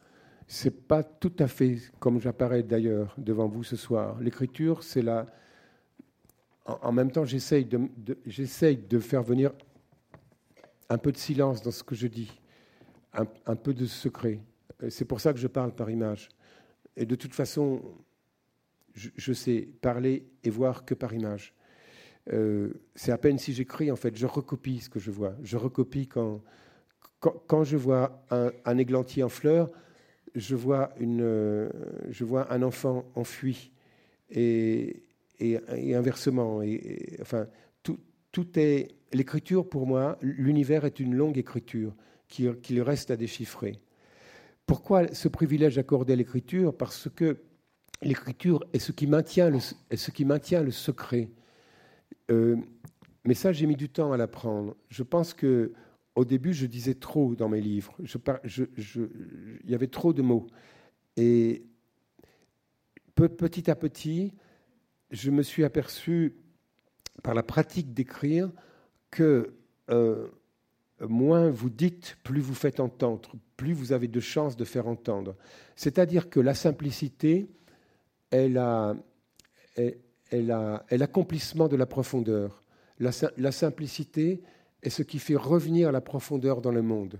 [0.47, 4.19] C'est pas tout à fait comme j'apparais d'ailleurs devant vous ce soir.
[4.19, 5.27] L'écriture, c'est la.
[6.65, 9.51] En, même temps, j'essaye de, de faire venir
[10.89, 12.31] un peu de silence dans ce que je dis,
[13.13, 14.39] un, peu de secret.
[14.89, 16.29] C'est pour ça que je parle par image.
[16.95, 17.81] Et de toute façon,
[18.93, 21.53] je, sais parler et voir que par image.
[22.31, 25.35] Euh, c'est à peine si j'écris, en fait, je recopie ce que je vois.
[25.43, 26.41] Je recopie quand,
[27.19, 29.69] quand, je vois un, églantier en fleurs,
[30.35, 31.69] je vois, une,
[32.09, 33.71] je vois un enfant enfui.
[34.31, 35.03] Et,
[35.39, 36.61] et, inversement.
[36.61, 37.47] Et, enfin,
[37.83, 37.99] tout,
[38.31, 38.89] tout est.
[39.11, 41.95] L'écriture, pour moi, l'univers est une longue écriture
[42.27, 43.79] qu'il reste à déchiffrer.
[44.67, 46.77] Pourquoi ce privilège accordé à l'écriture?
[46.77, 47.37] Parce que
[48.03, 49.57] l'écriture est ce qui maintient le,
[49.89, 51.29] est ce qui maintient le secret.
[52.29, 52.55] Euh,
[53.25, 54.75] mais ça, j'ai mis du temps à l'apprendre.
[54.89, 55.73] Je pense que
[56.15, 57.95] au début, je disais trop dans mes livres.
[57.99, 60.47] Il y avait trop de mots.
[61.15, 61.63] Et
[63.15, 64.33] petit à petit,
[65.11, 66.35] je me suis aperçu
[67.23, 68.51] par la pratique d'écrire
[69.11, 69.53] que
[69.89, 70.27] euh,
[71.01, 75.35] moins vous dites, plus vous faites entendre, plus vous avez de chances de faire entendre.
[75.75, 77.49] C'est-à-dire que la simplicité
[80.31, 82.63] est l'accomplissement de la profondeur.
[82.99, 84.41] La, simplicité
[84.83, 87.19] est ce qui fait revenir la profondeur dans le monde.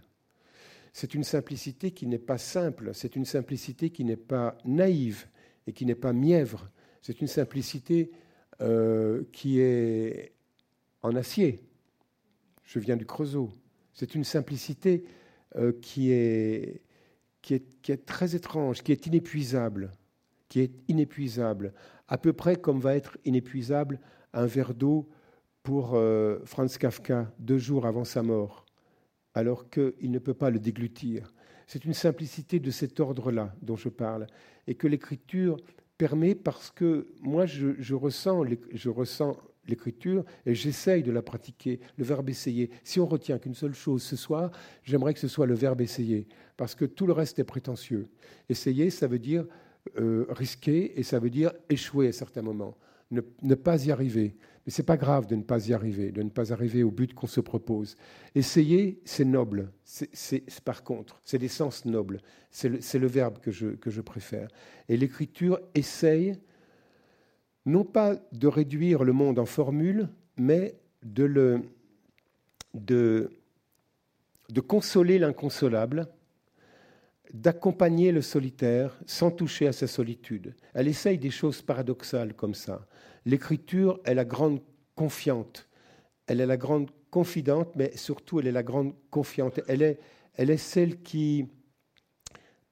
[0.91, 5.27] C'est une simplicité qui n'est pas simple, c'est une simplicité qui n'est pas naïve
[5.67, 6.69] et qui n'est pas mièvre,
[7.01, 8.11] c'est une simplicité
[8.61, 10.33] euh, qui est
[11.01, 11.61] en acier.
[12.63, 13.51] Je viens du Creusot.
[13.93, 15.05] C'est une simplicité
[15.55, 16.81] euh, qui, est,
[17.41, 19.91] qui, est, qui est très étrange, qui est inépuisable,
[20.47, 21.73] qui est inépuisable,
[22.09, 23.99] à peu près comme va être inépuisable
[24.33, 25.07] un verre d'eau
[25.63, 28.65] pour euh, Franz Kafka deux jours avant sa mort,
[29.33, 31.31] alors qu'il ne peut pas le déglutir.
[31.67, 34.25] C'est une simplicité de cet ordre-là dont je parle,
[34.67, 35.57] et que l'écriture
[35.97, 38.43] permet parce que moi, je, ressens,
[38.73, 39.37] je ressens
[39.67, 42.71] l'écriture et j'essaye de la pratiquer, le verbe essayer.
[42.83, 44.49] Si on retient qu'une seule chose ce soir,
[44.83, 48.07] j'aimerais que ce soit le verbe essayer, parce que tout le reste est prétentieux.
[48.47, 49.45] Essayer, ça veut dire
[49.97, 52.77] euh, risquer et ça veut dire échouer à certains moments,
[53.11, 54.35] ne pas y arriver.
[54.65, 56.91] Mais ce n'est pas grave de ne pas y arriver, de ne pas arriver au
[56.91, 57.95] but qu'on se propose.
[58.35, 59.71] Essayer, c'est noble.
[59.83, 62.21] C'est, par contre, c'est l'essence noble.
[62.51, 64.47] C'est le, verbe que je, que je préfère.
[64.87, 66.35] Et l'écriture essaye
[67.65, 71.61] non pas de réduire le monde en formule, mais de, le,
[72.75, 73.31] de,
[74.49, 76.07] de consoler l'inconsolable,
[77.33, 80.55] d'accompagner le solitaire sans toucher à sa solitude.
[80.73, 82.87] Elle essaye des choses paradoxales comme ça.
[83.25, 84.61] L'écriture est la grande
[84.95, 85.67] confiante.
[86.27, 89.59] Elle est la grande confidente, mais surtout elle est la grande confiante.
[89.67, 89.99] Elle est,
[90.35, 91.47] elle est celle qui,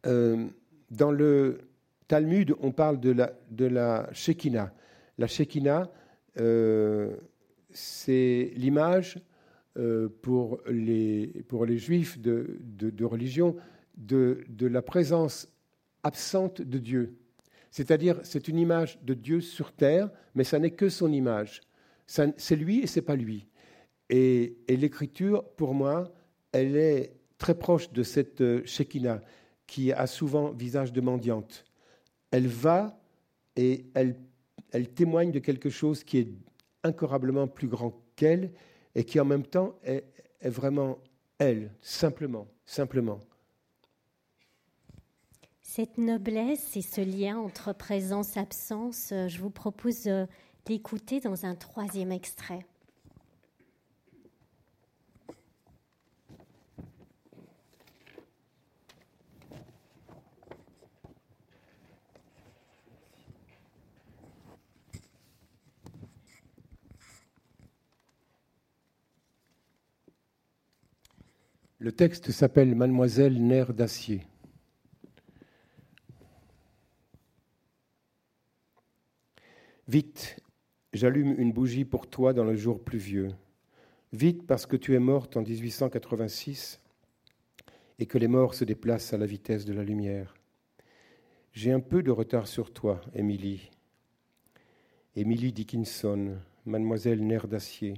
[0.06, 0.48] euh,
[0.90, 1.60] dans le
[2.08, 4.74] Talmud, on parle de la, de la Shekinah.
[5.18, 5.92] La Shekinah,
[6.40, 7.16] euh,
[7.72, 9.20] c'est l'image
[9.78, 13.56] euh, pour, les, pour les juifs de, de religion
[13.98, 15.50] de, la présence
[16.04, 17.18] absente de Dieu.
[17.72, 21.62] C'est-à-dire, c'est une image de Dieu sur terre, mais ça n'est que son image.
[22.06, 23.48] C'est lui et c'est pas lui.
[24.10, 26.14] Et, l'écriture, pour moi,
[26.54, 29.22] elle est très proche de cette euh, Shekinah
[29.68, 31.66] qui a souvent visage de mendiante.
[32.32, 33.00] Elle va
[33.58, 34.16] et elle,
[34.96, 36.30] témoigne de quelque chose qui est
[36.84, 38.54] incroyablement plus grand qu'elle
[38.96, 40.06] et qui en même temps est,
[40.40, 41.00] est vraiment
[41.38, 43.20] elle, simplement, simplement.
[45.70, 50.26] Cette noblesse et ce lien entre présence-absence, euh, je vous propose euh,
[50.66, 52.66] d'écouter dans un troisième extrait.
[71.78, 74.26] Le texte s'appelle Mademoiselle Nerf d'acier.
[79.90, 80.38] Vite,
[80.92, 83.30] j'allume une bougie pour toi dans le jour pluvieux.
[84.12, 86.82] Vite parce que tu es morte en 1886
[87.98, 90.34] et que les morts se déplacent à la vitesse de la lumière.
[91.54, 93.72] J'ai un peu de retard sur toi, Émilie.
[95.16, 96.36] Émilie Dickinson,
[96.66, 97.94] mademoiselle nerf d'acier,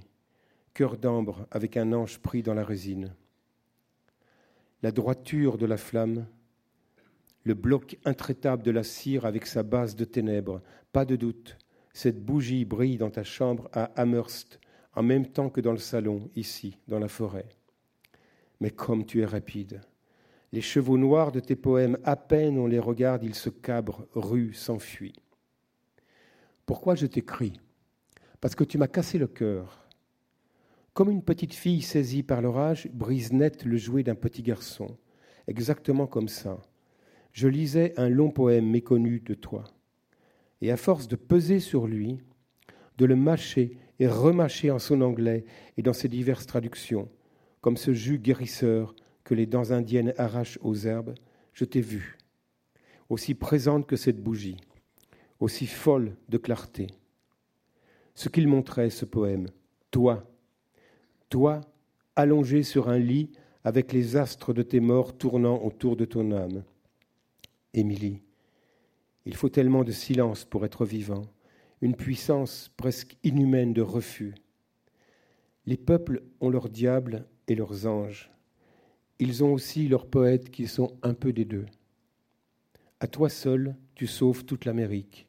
[0.76, 3.16] cœur d'ambre avec un ange pris dans la résine.
[4.84, 6.28] La droiture de la flamme,
[7.46, 10.62] le bloc intraitable de la cire avec sa base de ténèbres,
[10.92, 11.58] pas de doute,
[11.94, 14.60] cette bougie brille dans ta chambre à Amherst
[14.96, 17.48] en même temps que dans le salon, ici, dans la forêt.
[18.60, 19.82] mais comme tu es rapide.
[20.52, 24.54] Les chevaux noirs de tes poèmes, à peine on les regarde, ils se cabrent, ruent,
[24.54, 25.22] s'enfuient.
[26.66, 27.54] Pourquoi je t'écris
[28.42, 29.88] Parce que tu m'as cassé le cœur.
[30.94, 34.98] Comme une petite fille saisie par l'orage brise net le jouet d'un petit garçon.
[35.48, 36.60] Exactement comme ça.
[37.32, 39.64] Je lisais un long poème méconnu de toi.
[40.62, 42.20] Et à force de peser sur lui,
[42.98, 45.46] de le mâcher et remâcher en son anglais
[45.78, 47.10] et dans ses diverses traductions,
[47.62, 51.16] comme ce jus guérisseur que les dents indiennes arrachent aux herbes,
[51.54, 52.18] je t'ai vu,
[53.10, 54.58] aussi présente que cette bougie,
[55.40, 56.88] aussi folle de clarté.
[58.16, 59.48] Ce qu'il montrait, ce poème,
[59.92, 60.30] toi,
[61.30, 61.62] toi,
[62.16, 63.32] allongé sur un lit
[63.64, 66.64] avec les astres de tes morts tournant autour de ton âme.
[67.74, 68.22] Émilie,
[69.26, 71.24] il faut tellement de silence pour être vivant,
[71.82, 74.36] une puissance presque inhumaine de refus.
[75.66, 78.32] Les peuples ont leurs diables et leurs anges.
[79.20, 81.66] Ils ont aussi leurs poètes qui sont un peu des deux.
[83.00, 85.28] À toi seul, tu sauves toute l'Amérique.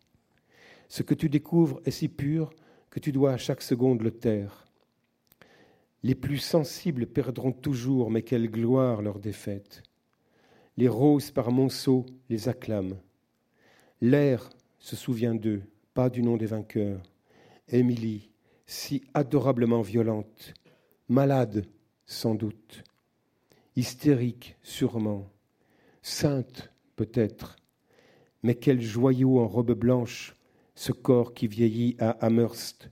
[0.88, 2.50] Ce que tu découvres est si pur
[2.90, 4.66] que tu dois à chaque seconde le taire.
[6.02, 9.82] Les plus sensibles perdront toujours, mais quelle gloire leur défaite.
[10.76, 12.96] Les roses par monceaux les acclament.
[14.02, 14.48] L'air
[14.78, 17.02] se souvient d'eux, pas du nom des vainqueurs.
[17.68, 18.30] Émilie,
[18.64, 20.54] si adorablement violente,
[21.08, 21.66] malade
[22.06, 22.82] sans doute,
[23.76, 25.28] hystérique sûrement,
[26.00, 27.56] sainte peut-être,
[28.42, 30.34] mais quel joyau en robe blanche,
[30.74, 32.88] ce corps qui vieillit à Amherst,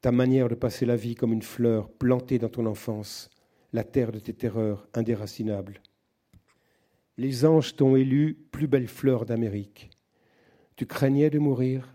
[0.00, 3.28] ta manière de passer la vie comme une fleur plantée dans ton enfance,
[3.74, 5.82] la terre de tes terreurs indéracinables.
[7.18, 9.90] Les anges t'ont élu plus belle fleur d'Amérique.
[10.82, 11.94] Tu craignais de mourir,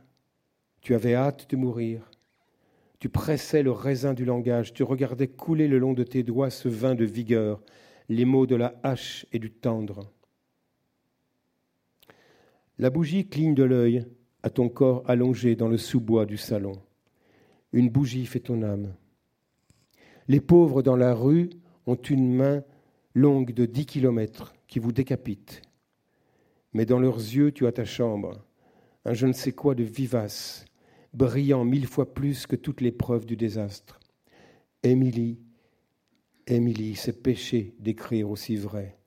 [0.79, 2.09] tu avais hâte de mourir,
[2.99, 6.69] tu pressais le raisin du langage, tu regardais couler le long de tes doigts ce
[6.69, 7.61] vin de vigueur,
[8.07, 10.09] les mots de la hache et du tendre.
[12.79, 14.05] La bougie cligne de l'œil
[14.41, 16.81] à ton corps allongé dans le sous-bois du salon.
[17.73, 18.95] Une bougie fait ton âme.
[20.29, 21.49] Les pauvres dans la rue
[21.87, 22.63] ont une main
[23.13, 25.61] longue de dix kilomètres qui vous décapite.
[26.71, 28.46] Mais dans leurs yeux, tu as ta chambre,
[29.07, 30.65] un je ne sais quoi de vivace,
[31.13, 34.01] brillant mille fois plus que toutes les preuves du désastre.
[34.83, 35.39] Émilie,
[36.45, 38.97] Émilie, c'est péché d'écrire aussi vrai.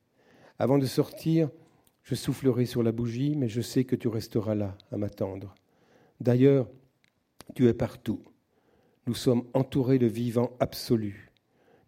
[0.58, 1.50] Avant de sortir,
[2.02, 5.54] je soufflerai sur la bougie, mais je sais que tu resteras là à m'attendre.
[6.18, 6.66] D'ailleurs,
[7.54, 8.22] tu es partout.
[9.06, 11.30] Nous sommes entourés de vivants absolus.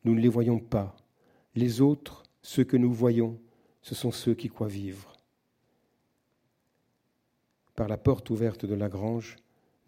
[0.04, 0.96] Nous ne les voyons pas.
[1.54, 3.40] Les autres, ceux que nous voyons,
[3.80, 5.11] ce sont ceux qui croient vivre.
[7.74, 9.36] Par la porte ouverte de la grange,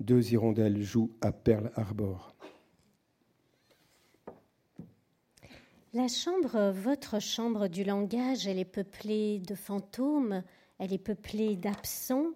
[0.00, 2.34] deux hirondelles jouent à Pearl Harbor.
[5.92, 10.42] La chambre, votre chambre du langage, elle est peuplée de fantômes,
[10.78, 12.32] elle est peuplée d'absents,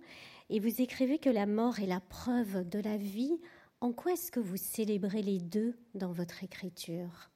[0.49, 3.39] et vous écrivez que la mort est la preuve de la vie
[3.81, 7.31] en quoi est-ce que vous célébrez les deux dans votre écriture?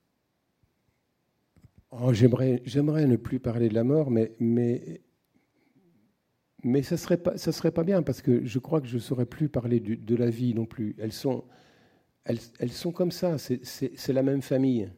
[1.90, 2.60] Oh, j'aimerais,
[3.06, 5.02] ne plus parler de la mort, mais, mais,
[6.64, 9.00] mais ça ne serait, pas, serait pas bien, parce que je crois que je ne
[9.00, 10.94] saurais plus parler de la vie non plus.
[10.98, 11.44] Elles sont,
[12.24, 14.90] elles, elles sont comme ça, c'est, la même famille.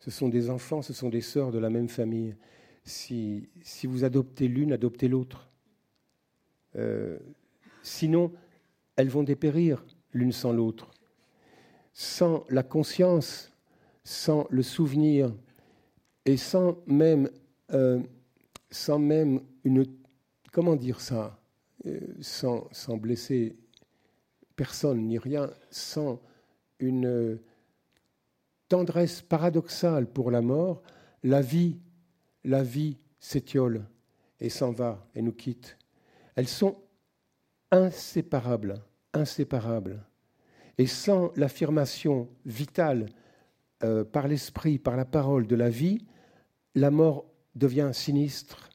[0.00, 2.36] Ce sont des enfants, ce sont des sœurs de la même famille.
[2.84, 5.50] Si, si vous adoptez l'une, adoptez l'autre.
[6.76, 7.18] Euh,
[7.82, 8.32] sinon,
[8.96, 10.90] elles vont dépérir l'une sans l'autre.
[11.92, 13.52] Sans la conscience,
[14.04, 15.34] sans le souvenir,
[16.24, 17.28] et sans même,
[17.72, 18.00] euh,
[18.70, 19.84] sans même une...
[20.58, 21.38] Comment dire ça
[21.86, 23.56] euh, sans, blesser
[24.56, 26.20] personne ni rien, sans
[26.80, 27.38] une
[28.68, 30.82] tendresse paradoxale pour la mort,
[31.22, 31.78] la vie,
[32.42, 33.84] la vie s'étiole
[34.40, 35.78] et s'en va et nous quitte.
[36.34, 36.76] Elles sont
[37.70, 38.82] inséparables
[39.12, 40.04] inséparables.
[40.76, 43.06] Et sans l'affirmation vitale
[43.84, 46.04] euh, par l'esprit, par la parole de la vie,
[46.74, 48.67] la mort devient sinistre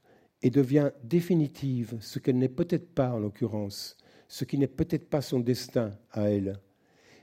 [0.43, 5.21] et devient définitive, ce qu'elle n'est peut-être pas en l'occurrence, ce qui n'est peut-être pas
[5.21, 6.59] son destin à elle.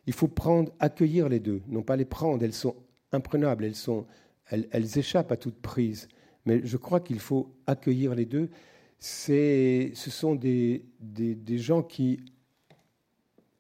[0.07, 2.77] Il faut prendre, accueillir les deux, non pas les prendre, elles sont
[3.13, 4.07] imprenables, elles, sont,
[4.49, 6.09] elles, échappent à toute prise.
[6.47, 8.49] Mais je crois qu'il faut accueillir les deux.
[8.99, 12.21] ce sont des, des, des gens qui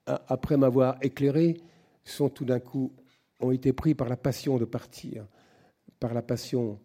[0.06, 1.58] après m'avoir éclairé,
[2.04, 2.92] sont tout d'un coup
[3.38, 5.26] ont été pris par la passion de partir,
[6.00, 6.80] par la passion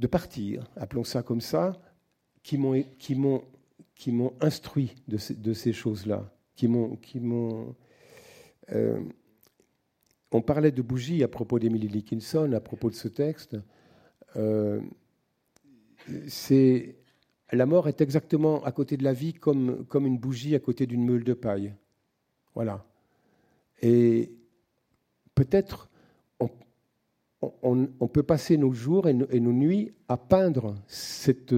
[0.00, 1.80] de partir, appelons ça comme ça,
[2.42, 3.44] qui m'ont qui m'ont
[3.94, 7.76] qui m'ont instruit de ces, de ces choses-là, qui m'ont qui m'ont
[8.72, 9.00] euh,
[10.32, 13.56] on parlait de bougies à propos d'Emily Dickinson, à propos de ce texte.
[16.28, 16.96] c'est
[17.52, 20.86] la mort est exactement à côté de la vie comme, comme une bougie à côté
[20.86, 21.74] d'une meule de paille.
[22.54, 22.84] Voilà.
[23.82, 24.32] Et
[25.34, 25.89] peut-être
[27.42, 31.54] on, peut passer nos jours et nos, nuits à peindre cette,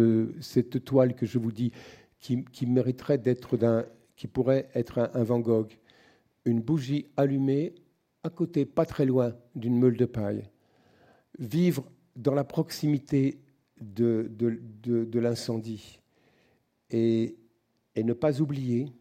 [0.84, 1.72] toile que je vous dis,
[2.20, 3.84] qui, mériterait d'être d'un,
[4.16, 5.72] qui pourrait être un, Van Gogh,
[6.44, 7.74] une bougie allumée
[8.22, 10.44] à côté, pas très loin, d'une meule de paille.
[11.38, 13.40] Vivre dans la proximité
[13.80, 15.98] de, de, l'incendie
[16.90, 17.36] et,
[17.96, 18.92] et ne pas oublier,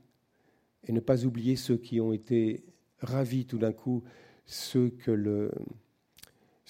[0.87, 2.63] et ne pas oublier ceux qui ont été
[2.99, 4.03] ravis tout d'un coup,
[4.45, 5.51] ceux que le,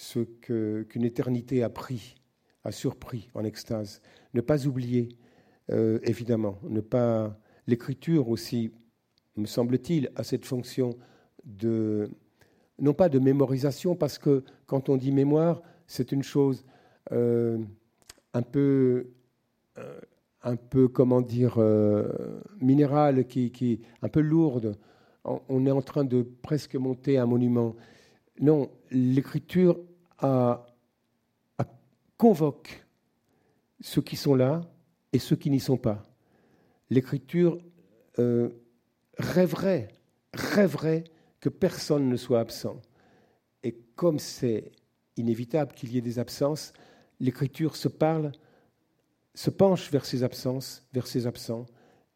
[0.01, 2.15] ce qu'une éternité a pris,
[2.63, 4.01] a surpris en extase.
[4.33, 5.09] Ne pas oublier,
[5.69, 7.37] euh, évidemment, ne pas.
[7.67, 8.71] L'écriture aussi,
[9.37, 10.97] me semble-t-il, a cette fonction
[11.45, 12.09] de
[12.79, 16.65] non pas de mémorisation, parce que quand on dit mémoire, c'est une chose
[17.11, 17.59] euh,
[18.33, 19.11] un peu,
[19.77, 19.99] euh,
[20.41, 21.59] un peu, comment dire,
[22.59, 24.75] minérale, qui, qui, un peu lourde.
[25.23, 27.75] On est en train de presque monter un monument.
[28.39, 29.77] Non, l'écriture
[30.21, 30.65] à,
[32.17, 32.85] convoque
[33.79, 34.61] ceux qui sont là
[35.11, 36.03] et ceux qui n'y sont pas.
[36.91, 37.59] L'écriture
[38.19, 38.49] euh,
[39.17, 39.87] rêverait,
[40.33, 41.05] rêverait
[41.39, 42.79] que personne ne soit absent.
[43.63, 44.71] Et comme c'est
[45.17, 46.73] inévitable qu'il y ait des absences,
[47.19, 48.31] l'écriture se parle,
[49.33, 51.65] se penche vers ces absences, vers ces absents,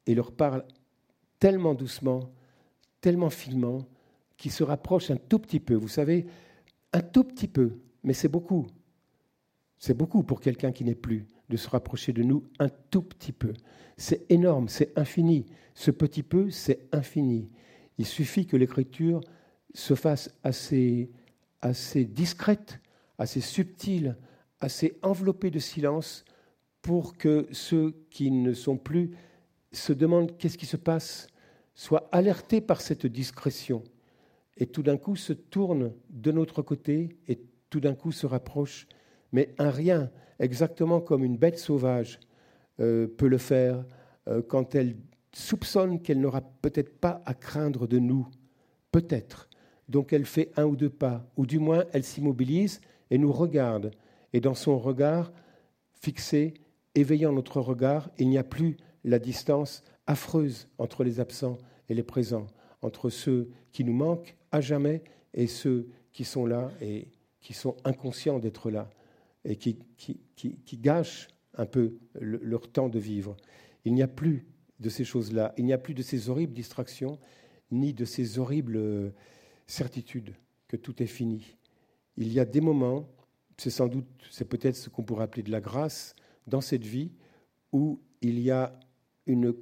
[0.06, 0.66] et leur parle
[1.39, 2.32] tellement doucement,
[3.01, 3.88] tellement finement,
[4.38, 5.74] qu'ils se rapprochent un tout petit peu.
[5.74, 6.28] Vous savez,
[6.93, 7.72] un tout petit peu
[8.06, 8.68] mais c'est beaucoup.
[9.78, 13.34] C'est beaucoup pour quelqu'un qui n'est plus de se rapprocher de nous un tout petit
[13.34, 13.53] peu.
[13.97, 15.45] C'est énorme, c'est infini.
[15.74, 17.49] Ce petit peu, c'est infini.
[17.97, 19.22] Il suffit que l'écriture
[19.74, 21.12] se fasse assez,
[21.62, 22.80] assez discrète,
[23.18, 24.16] assez subtile,
[24.60, 26.24] assez enveloppée de silence
[26.82, 29.12] pour que ceux qui ne sont plus
[29.72, 31.28] se demandent qu'est-ce qui se passe,
[31.74, 33.84] soient alertés par cette discrétion
[34.58, 37.39] et tout d'un coup se tournent de notre côté et
[37.70, 38.88] tout d'un coup se rapproche,
[39.32, 40.09] mais un rien,
[40.39, 42.20] exactement comme une bête sauvage
[42.80, 43.86] euh, peut le faire
[44.28, 44.95] euh, quand elle
[45.34, 48.28] soupçonne qu'elle n'aura peut-être pas à craindre de nous,
[48.91, 49.49] peut-être.
[49.89, 53.91] Donc elle fait un ou deux pas, ou du moins elle s'immobilise et nous regarde.
[54.34, 55.32] Et dans son regard
[55.93, 56.53] fixé,
[56.95, 61.57] éveillant notre regard, il n'y a plus la distance affreuse entre les absents
[61.89, 62.47] et les présents,
[62.82, 65.03] entre ceux qui nous manquent à jamais
[65.34, 67.07] et ceux qui sont là et
[67.46, 68.89] qui sont inconscients d'être là
[69.43, 73.38] et qui, qui, qui, gâchent un peu leur temps de vivre.
[73.86, 74.48] Il n'y a plus
[74.80, 77.20] de ces choses-là, il n'y a plus de ces horribles distractions,
[77.70, 79.12] ni de ces horribles euh,
[79.68, 80.34] certitudes
[80.68, 81.56] que tout est fini.
[82.18, 83.08] Il y a des moments,
[83.58, 86.16] c'est sans doute, c'est peut-être ce qu'on pourrait appeler de la grâce
[86.48, 87.12] dans cette vie,
[87.72, 88.80] où il y a
[89.28, 89.54] une,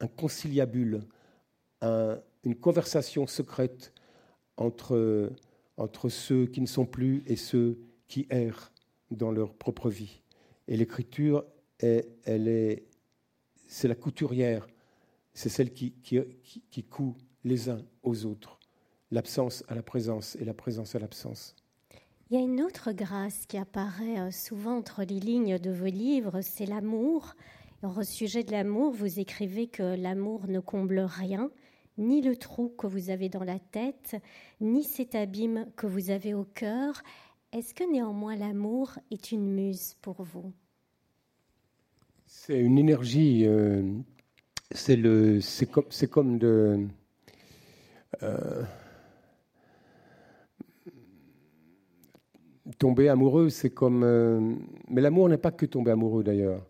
[0.00, 1.02] un conciliabule,
[1.82, 3.92] une conversation secrète
[4.56, 5.30] entre
[5.76, 8.72] entre ceux qui ne sont plus et ceux qui errent
[9.10, 10.22] dans leur propre vie.
[10.68, 11.44] Et l'écriture,
[11.78, 12.84] elle est,
[13.66, 14.66] c'est la couturière,
[15.34, 16.20] c'est celle qui, qui,
[16.70, 17.14] qui, coud
[17.44, 18.58] les uns aux autres,
[19.10, 21.54] l'absence à la présence et la présence à l'absence.
[22.30, 25.84] Il y a une autre grâce qui apparaît euh, souvent entre les lignes de vos
[25.84, 27.34] livres, c'est l'amour.
[27.82, 31.50] Au sujet de l'amour, vous écrivez que l'amour ne comble rien,
[31.98, 34.16] ni le trou que vous avez dans la tête,
[34.60, 37.02] ni cet abîme que vous avez au cœur.
[37.52, 40.52] Est-ce que néanmoins l'amour est une muse pour vous?
[42.26, 43.82] C'est une énergie, euh,
[44.70, 46.86] c'est, le, c'est, comme, c'est comme de...
[48.22, 48.62] Euh,
[52.78, 54.02] tomber amoureux, c'est comme...
[54.02, 54.54] Euh,
[54.88, 56.66] mais l'amour n'est pas que tomber amoureux d'ailleurs.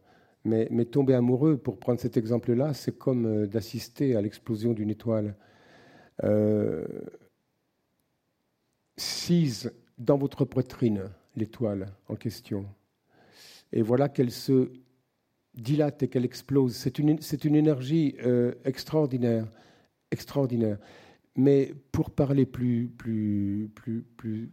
[0.46, 5.34] Mais, tomber amoureux, pour prendre cet exemple-là, c'est comme euh, d'assister à l'explosion d'une étoile.
[6.22, 6.86] Euh,
[8.96, 12.64] sise dans votre poitrine l'étoile en question.
[13.72, 14.70] Et voilà qu'elle se
[15.54, 16.76] dilate et qu'elle explose.
[16.76, 19.46] C'est une, une énergie euh, extraordinaire,
[20.10, 20.78] extraordinaire.
[21.34, 24.50] Mais pour parler plus, plus, plus, plus,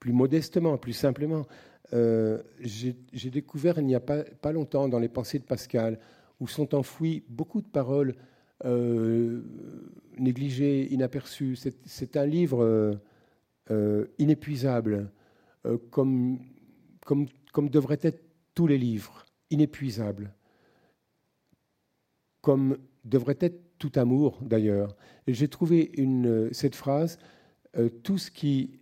[0.00, 1.46] plus modestement, plus simplement,
[1.92, 5.98] euh, j'ai découvert il n'y a pas, pas, longtemps dans les pensées de Pascal,
[6.40, 8.14] où sont enfouies beaucoup de paroles
[8.64, 9.42] euh,
[10.18, 11.56] négligées, inaperçues.
[11.84, 12.98] C'est un livre
[13.70, 15.10] euh, inépuisable,
[15.90, 16.40] comme,
[17.04, 18.22] comme, comme devraient être
[18.54, 20.32] tous les livres, inépuisables,
[22.40, 24.96] comme devrait être tout amour d'ailleurs.
[25.26, 27.18] J'ai trouvé une, cette phrase,
[28.02, 28.78] tout ce qui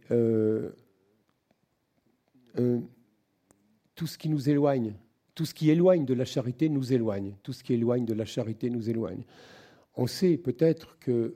[2.55, 4.95] tout ce qui nous éloigne,
[5.35, 8.25] tout ce qui éloigne de la charité nous éloigne, tout ce qui éloigne de la
[8.25, 9.25] charité nous éloigne.
[9.97, 11.35] On sait peut-être que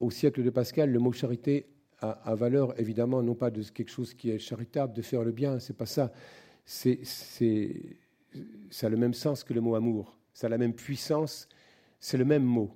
[0.00, 1.66] au siècle de Pascal, le mot charité
[2.00, 5.58] a, valeur évidemment non pas de quelque chose qui est charitable, de faire le bien,
[5.58, 6.12] c'est pas ça.
[6.66, 7.00] C'est,
[8.70, 11.48] ça a le même sens que le mot amour, ça a la même puissance,
[12.00, 12.70] c'est le même mot.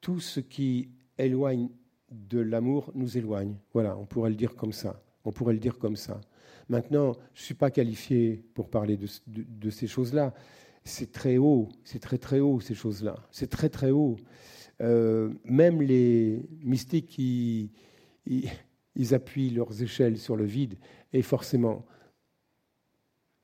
[0.00, 1.68] Tout ce qui éloigne
[2.10, 3.56] de l'amour nous éloigne.
[3.72, 5.02] Voilà, on pourrait le dire comme ça.
[5.24, 6.20] On pourrait le dire comme ça.
[6.68, 10.34] Maintenant, je ne suis pas qualifié pour parler de, ces choses-là.
[10.84, 13.16] C'est très haut, c'est très très haut ces choses-là.
[13.30, 14.16] C'est très très haut.
[14.80, 17.70] Euh, même les mystiques, ils,
[19.12, 20.78] appuient leurs échelles sur le vide
[21.12, 21.84] et forcément,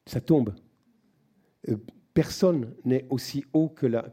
[0.06, 0.54] ça tombe.
[1.68, 1.76] Euh,
[2.14, 4.08] personne n'est aussi haut que la,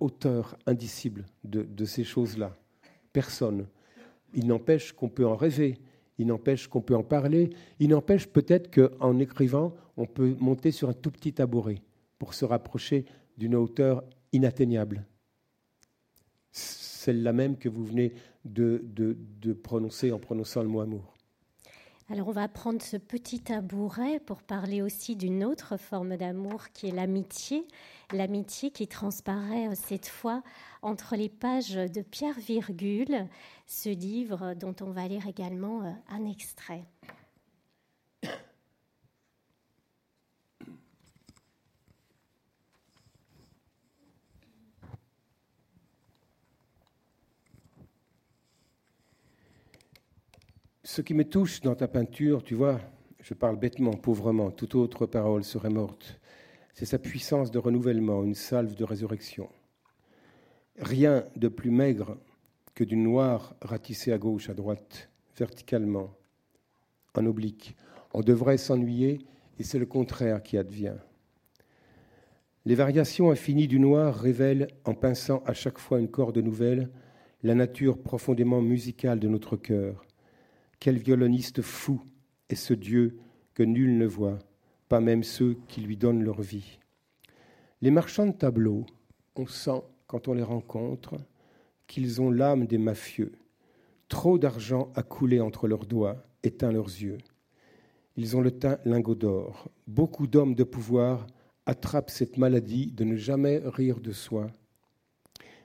[0.00, 2.56] hauteur indicible de ces choses-là.
[3.12, 3.66] Personne.
[4.34, 5.78] Il n'empêche qu'on peut en rêver,
[6.18, 10.88] il n'empêche qu'on peut en parler, il n'empêche peut-être qu'en écrivant, on peut monter sur
[10.88, 11.80] un tout petit tabouret
[12.18, 13.04] pour se rapprocher
[13.36, 14.02] d'une hauteur
[14.32, 15.06] inatteignable.
[16.50, 18.12] Celle-là même que vous venez
[18.44, 21.17] de, de, de prononcer en prononçant le mot amour.
[22.10, 26.88] Alors on va prendre ce petit tabouret pour parler aussi d'une autre forme d'amour qui
[26.88, 27.68] est l'amitié.
[28.12, 30.42] L'amitié qui transparaît euh, cette fois
[30.80, 33.26] entre les pages de Pierre Virgule,
[33.66, 36.86] ce livre dont on va lire également euh, un extrait.
[50.98, 52.80] Ce qui me touche dans ta peinture, tu vois,
[53.20, 56.18] je parle bêtement, pauvrement, toute autre parole serait morte.
[56.74, 59.48] C'est sa puissance de renouvellement, une salve de résurrection.
[60.80, 62.18] Rien de plus maigre
[62.74, 66.10] que du noir ratissé à gauche, à droite, verticalement,
[67.14, 67.76] en oblique.
[68.12, 69.20] On devrait s'ennuyer
[69.60, 70.96] et c'est le contraire qui advient.
[72.64, 76.90] Les variations infinies du noir révèlent, en pinçant à chaque fois une corde nouvelle,
[77.44, 80.07] la nature profondément musicale de notre cœur
[80.80, 82.00] quel violoniste fou
[82.48, 83.18] est ce Dieu
[83.54, 84.38] que nul ne voit,
[84.88, 86.78] pas même ceux qui lui donnent leur vie.
[87.80, 88.86] Les marchands de tableaux,
[89.36, 91.16] on sent, quand on les rencontre,
[91.86, 93.32] qu'ils ont l'âme des mafieux.
[94.08, 97.18] Trop d'argent a coulé entre leurs doigts, éteint leurs yeux.
[98.16, 99.68] Ils ont le teint lingot d'or.
[99.86, 101.26] Beaucoup d'hommes de pouvoir
[101.66, 104.48] attrapent cette maladie de ne jamais rire de soi.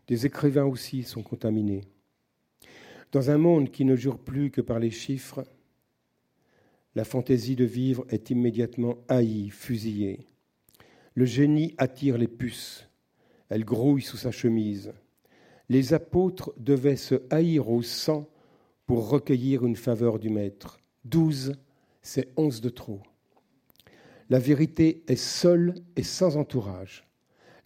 [0.08, 1.82] Des écrivains aussi sont contaminés.
[3.14, 5.46] Dans un monde qui ne jure plus que par les chiffres,
[6.96, 10.26] la fantaisie de vivre est immédiatement haïe, fusillée.
[11.14, 12.90] Le génie attire les puces,
[13.50, 14.94] elles grouillent sous sa chemise.
[15.70, 18.28] Les apôtres devaient se haïr au sang
[18.88, 20.80] pour recueillir une faveur du Maître.
[21.06, 21.54] Douze,
[22.02, 23.04] c'est onze de trop.
[24.32, 27.04] La vérité est seule et sans entourage.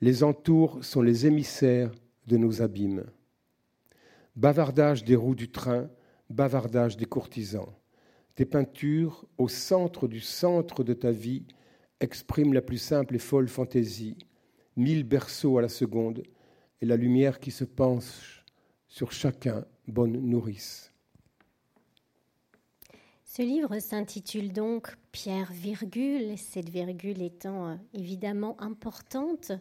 [0.01, 1.93] Les entours sont les émissaires
[2.27, 3.05] de nos abîmes.
[4.37, 5.89] Bavardage des roues du train,
[6.29, 7.73] bavardage des courtisans.
[8.35, 11.47] Tes peintures, au centre du centre de ta vie,
[11.99, 14.15] expriment la plus simple et folle fantaisie,
[14.75, 16.21] mille berceaux à la seconde,
[16.81, 18.45] et la lumière qui se penche
[18.87, 20.93] sur chacun, bonne nourrice.
[23.23, 29.51] Ce livre s'intitule donc Pierre virgule, cette virgule étant euh, évidemment importante.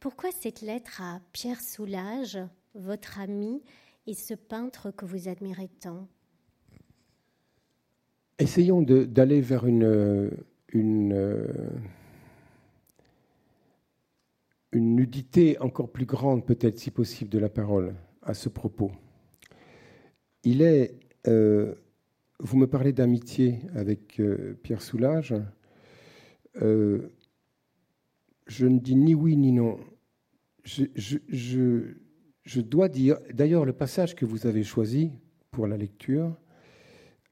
[0.00, 2.38] Pourquoi cette lettre à Pierre Soulage,
[2.74, 3.62] votre ami,
[4.06, 6.08] et ce peintre que vous admirez tant
[8.38, 10.30] Essayons d'aller vers une,
[10.72, 11.50] une,
[14.72, 18.90] nudité encore plus grande, peut-être si possible, de la parole à ce propos.
[20.42, 20.98] Il est,
[21.28, 21.74] euh,
[22.40, 25.34] vous me parlez d'amitié avec euh, Pierre Soulage.
[26.60, 27.12] Euh,
[28.48, 29.78] je ne dis ni oui ni non.
[30.64, 31.94] je
[32.60, 35.12] dois dire, d'ailleurs le passage que vous avez choisi
[35.50, 36.36] pour la lecture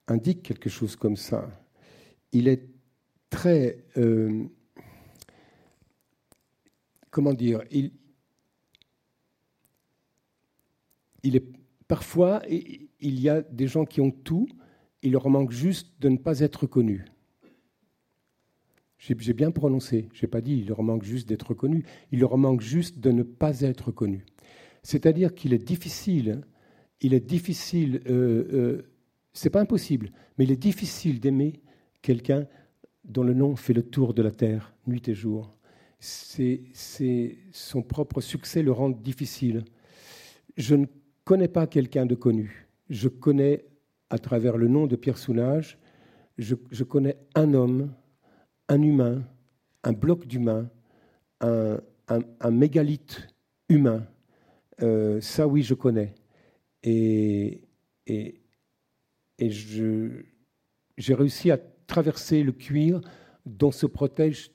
[0.06, 1.50] indique quelque chose comme ça.
[2.32, 2.68] Il est
[3.28, 3.84] très...
[3.96, 4.44] Euh,
[7.10, 7.92] comment dire il,
[11.22, 11.44] il est
[11.88, 14.48] parfois il y a des gens qui ont tout,
[15.02, 17.04] il leur manque juste de ne pas être connus.
[18.98, 22.36] J'ai bien prononcé, je n'ai pas dit il leur manque juste d'être connus, il leur
[22.36, 24.26] manque juste de ne pas être connus.
[24.82, 26.42] C'est-à-dire qu'il est difficile,
[27.00, 28.82] il est difficile, euh, euh,
[29.32, 31.60] c'est pas impossible, mais il est difficile d'aimer
[32.02, 32.46] quelqu'un
[33.04, 35.54] dont le nom fait le tour de la terre nuit et jour.
[35.98, 36.62] C'est,
[37.52, 39.64] son propre succès le rend difficile.
[40.56, 40.86] Je ne
[41.24, 42.68] connais pas quelqu'un de connu.
[42.88, 43.64] Je connais,
[44.08, 45.78] à travers le nom de Pierre Soulage,
[46.38, 47.92] je, connais un homme,
[48.68, 49.22] un humain,
[49.84, 50.70] un bloc d'humain,
[51.40, 53.28] un, mégalithe
[53.68, 54.06] humain.
[54.82, 56.14] Euh, ça, oui, je connais.
[56.82, 57.62] Et,
[58.06, 58.40] et,
[59.38, 63.00] et j'ai réussi à traverser le cuir
[63.46, 64.50] dont se protège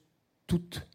[0.48, 0.88] toute,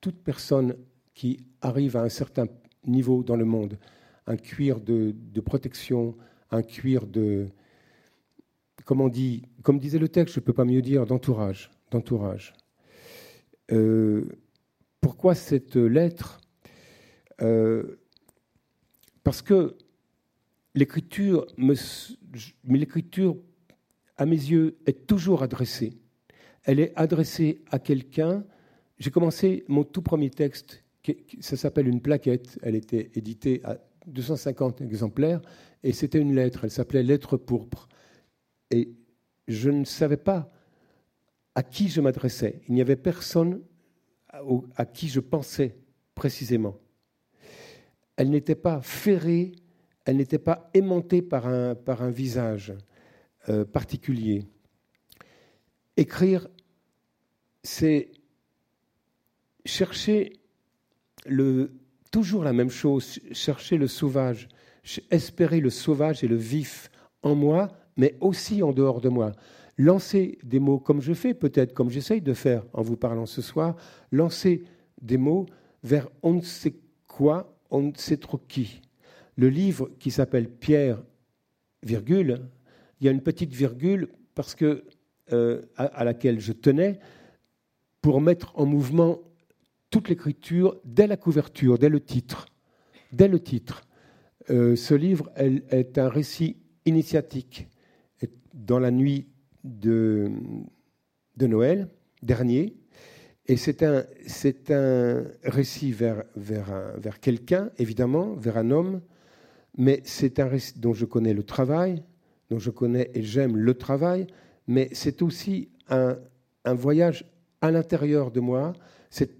[0.00, 0.76] toute personne
[1.14, 2.46] qui arrive à un certain
[2.86, 3.78] niveau dans le monde.
[4.26, 6.16] Un cuir de, de protection,
[6.50, 7.48] un cuir de,
[8.84, 11.70] comme, dit, comme disait le texte, je ne peux pas mieux dire, d'entourage.
[11.90, 12.54] d'entourage.
[13.72, 14.28] Euh,
[15.00, 16.40] pourquoi cette lettre?
[17.40, 17.99] Euh,
[19.30, 19.76] Parce que
[20.74, 21.46] l'écriture,
[22.64, 23.36] l'écriture,
[24.16, 25.92] à mes yeux, est toujours adressée.
[26.64, 28.44] Elle est adressée à quelqu'un.
[28.98, 30.82] J'ai commencé mon tout premier texte,
[31.38, 32.58] ça s'appelle une plaquette.
[32.64, 33.78] Elle était éditée à
[34.08, 35.40] 250 exemplaires
[35.84, 36.64] et c'était une lettre.
[36.64, 37.88] Elle s'appelait Lettre pourpre.
[38.72, 38.96] Et
[39.46, 40.52] je ne savais pas
[41.54, 42.62] à qui je m'adressais.
[42.66, 43.62] Il n'y avait personne
[44.74, 45.76] à qui je pensais
[46.16, 46.80] précisément.
[48.20, 49.52] Elle n'était pas ferrée,
[50.04, 52.74] elle n'était pas aimantée par un, visage
[53.48, 54.44] euh, particulier.
[55.96, 56.46] Écrire,
[57.62, 58.10] c'est
[59.64, 60.38] chercher
[62.10, 64.48] toujours la même chose, chercher le sauvage,
[65.10, 66.90] espérer le sauvage et le vif
[67.22, 69.32] en moi mais aussi en dehors de moi.
[69.78, 73.40] Lancer des mots comme je fais, peut-être comme j'essaye de faire en vous parlant ce
[73.40, 73.76] soir,
[74.12, 74.64] lancer
[75.00, 75.46] des mots
[75.82, 76.74] vers on ne sait
[77.06, 78.80] quoi, on ne sait trop qui.
[79.36, 81.02] Le livre qui s'appelle Pierre,
[81.82, 82.40] virgule,
[83.00, 84.84] il y a une petite virgule parce que,
[85.32, 86.98] euh, à, laquelle je tenais
[88.02, 89.20] pour mettre en mouvement
[89.90, 92.46] toute l'écriture dès la couverture, dès le titre.
[93.12, 93.82] Dès le titre.
[94.50, 97.68] Euh, ce livre est un récit initiatique
[98.54, 99.28] dans la nuit
[99.64, 100.30] de,
[101.36, 101.88] de Noël
[102.22, 102.74] dernier.
[103.50, 109.00] Et c'est un, c'est un récit vers, vers, vers quelqu'un, évidemment, vers un homme,
[109.76, 112.04] mais c'est un récit dont je connais le travail,
[112.48, 114.28] dont je connais et j'aime le travail,
[114.68, 116.16] mais c'est aussi un,
[116.64, 117.24] un voyage
[117.60, 118.72] à l'intérieur de moi.
[119.10, 119.32] C'est,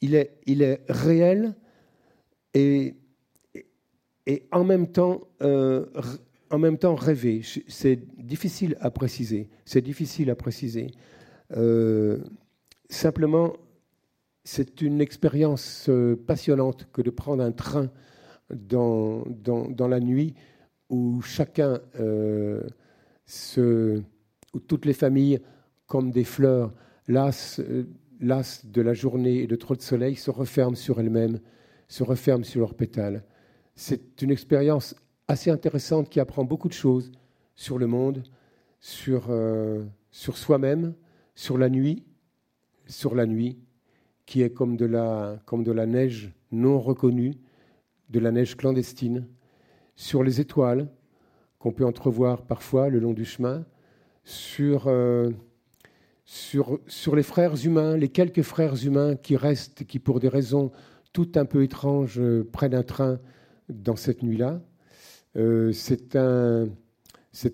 [0.00, 1.54] il, est, il est réel
[2.54, 2.96] et,
[4.26, 5.86] et en même temps euh,
[6.50, 7.42] en même temps rêver.
[7.68, 9.48] C'est difficile à préciser.
[9.64, 10.88] C'est difficile à préciser.
[11.56, 12.18] Euh,
[12.94, 13.54] simplement,
[14.44, 17.90] c'est une expérience euh, passionnante que de prendre un train
[18.52, 20.34] dans, dans, la nuit
[20.90, 22.62] où chacun, euh,
[24.54, 25.40] où toutes les familles,
[25.86, 26.72] comme des fleurs,
[27.08, 27.60] las,
[28.20, 31.40] las de la journée et de trop de soleil, se referment sur elles-mêmes,
[31.88, 33.24] se referment sur leurs pétales.
[33.74, 34.94] C'est une expérience
[35.28, 37.10] assez intéressante qui apprend beaucoup de choses
[37.54, 38.22] sur le monde,
[38.80, 40.94] sur, euh, sur soi-même,
[41.34, 42.04] sur la nuit,
[42.86, 43.58] sur la nuit,
[44.26, 47.34] qui est comme de, la, comme de la neige non reconnue,
[48.10, 49.26] de la neige clandestine,
[49.96, 50.88] sur les étoiles
[51.58, 53.64] qu'on peut entrevoir parfois le long du chemin,
[54.24, 55.30] sur, euh,
[56.24, 60.70] sur, sur les frères humains, les quelques frères humains qui restent, qui pour des raisons
[61.12, 62.20] tout un peu étranges
[62.52, 63.20] prennent un train
[63.68, 64.60] dans cette nuit-là,
[65.36, 66.68] euh, c'est un,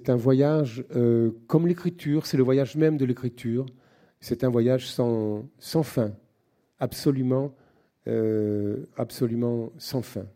[0.08, 3.66] un, voyage euh, comme l'écriture, c'est le voyage même de l'écriture.
[4.20, 5.44] C'est un voyage sans,
[5.82, 6.12] fin,
[6.80, 7.52] absolument,
[8.06, 10.26] euh, absolument sans fin.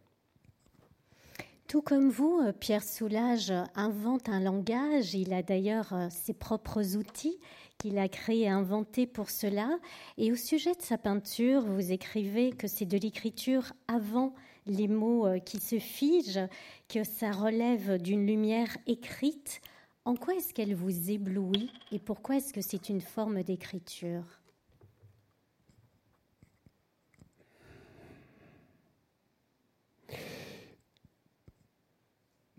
[1.66, 5.14] Tout comme vous, Pierre Soulage invente un langage.
[5.14, 7.38] Il a d'ailleurs ses propres outils
[7.78, 9.78] qu'il a créés et inventés pour cela.
[10.18, 14.34] Et au sujet de sa peinture, vous écrivez que c'est de l'écriture avant
[14.66, 16.48] les mots euh, qui se figent,
[16.88, 19.60] que ça relève d'une lumière écrite.
[20.04, 24.24] En quoi est-ce qu'elle vous éblouit et pourquoi est-ce que c'est une forme d'écriture?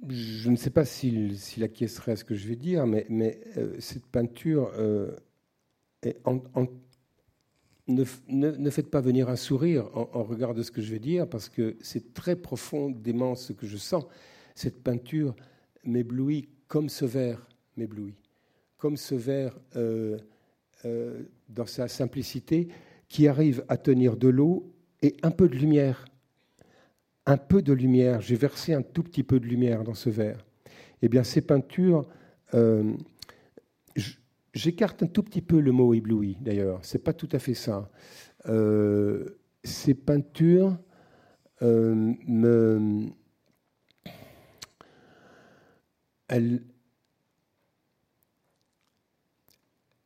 [0.10, 4.06] Je ne sais pas s'il acquiescerait à ce que je vais dire, mais, euh, cette
[4.06, 5.16] peinture euh,
[6.26, 6.40] en,
[7.88, 11.50] ne, faites pas venir un sourire en, regard de ce que je vais dire, parce
[11.50, 14.06] que c'est très profondément ce que je sens.
[14.56, 15.36] Cette peinture
[15.84, 17.48] m'éblouit comme ce verre
[17.78, 18.16] m'éblouit,
[18.80, 20.18] comme ce verre euh,
[20.86, 22.68] euh, dans sa simplicité
[23.10, 26.04] qui arrive à tenir de l'eau et un peu de lumière.
[27.28, 28.22] Un peu de lumière.
[28.22, 30.44] J'ai versé un tout petit peu de lumière dans ce verre.
[31.04, 32.08] Eh bien, ces peintures,
[32.56, 32.96] euh,
[34.56, 36.80] J'écarte un tout petit peu le mot ébloui, d'ailleurs.
[36.82, 37.92] C'est pas tout à fait ça.
[39.64, 40.76] Ces peintures
[41.62, 43.12] me.
[46.28, 46.64] Elles,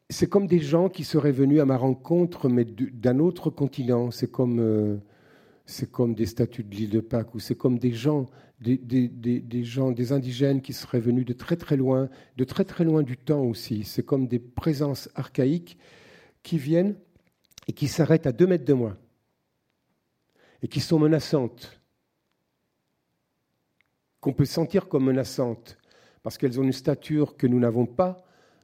[0.09, 4.11] c'est comme des gens qui seraient venus à ma rencontre, mais d'un autre continent.
[4.11, 4.97] C'est comme, euh,
[5.65, 8.25] c'est comme des statues de l'île de Pâques, ou c'est comme des gens,
[8.59, 13.03] des, gens, des indigènes qui seraient venus de très très loin, de très très loin
[13.03, 13.83] du temps aussi.
[13.83, 15.77] C'est comme des présences archaïques
[16.41, 16.95] qui viennent
[17.67, 18.97] et qui s'arrêtent à deux mètres de moi
[20.61, 21.79] et qui sont menaçantes,
[24.19, 25.77] qu'on peut sentir comme menaçantes,
[26.27, 28.21] parce qu'elles ont une stature que nous n'avons pas,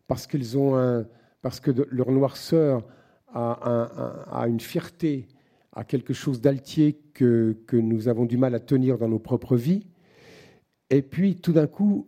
[0.07, 1.07] parce qu'elles ont un,
[1.41, 2.85] parce que leur noirceur
[3.33, 5.29] a, une fierté,
[5.71, 9.87] a quelque chose d'altier que, nous avons du mal à tenir dans nos propres vies.
[10.89, 12.05] Et puis tout d'un coup,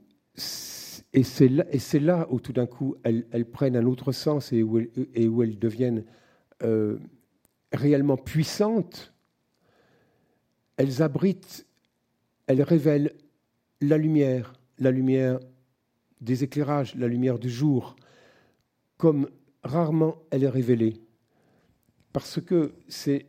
[1.14, 4.78] et c'est là, où tout d'un coup elles, prennent un autre sens et où,
[5.42, 6.04] elles deviennent
[6.64, 6.98] euh,
[7.72, 9.14] réellement puissantes,
[10.76, 11.66] elles abritent,
[12.46, 13.14] elles révèlent
[13.80, 15.40] la lumière, la lumière
[16.22, 17.96] des éclairages, la lumière du jour,
[18.98, 19.30] comme
[19.64, 21.02] rarement elle est révélée.
[22.14, 23.26] Parce que c'est,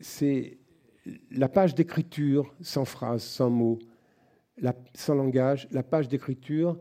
[0.00, 0.58] c'est
[1.30, 3.78] la page d'écriture sans phrase, sans mots,
[4.94, 6.78] sans langage, la page d'écriture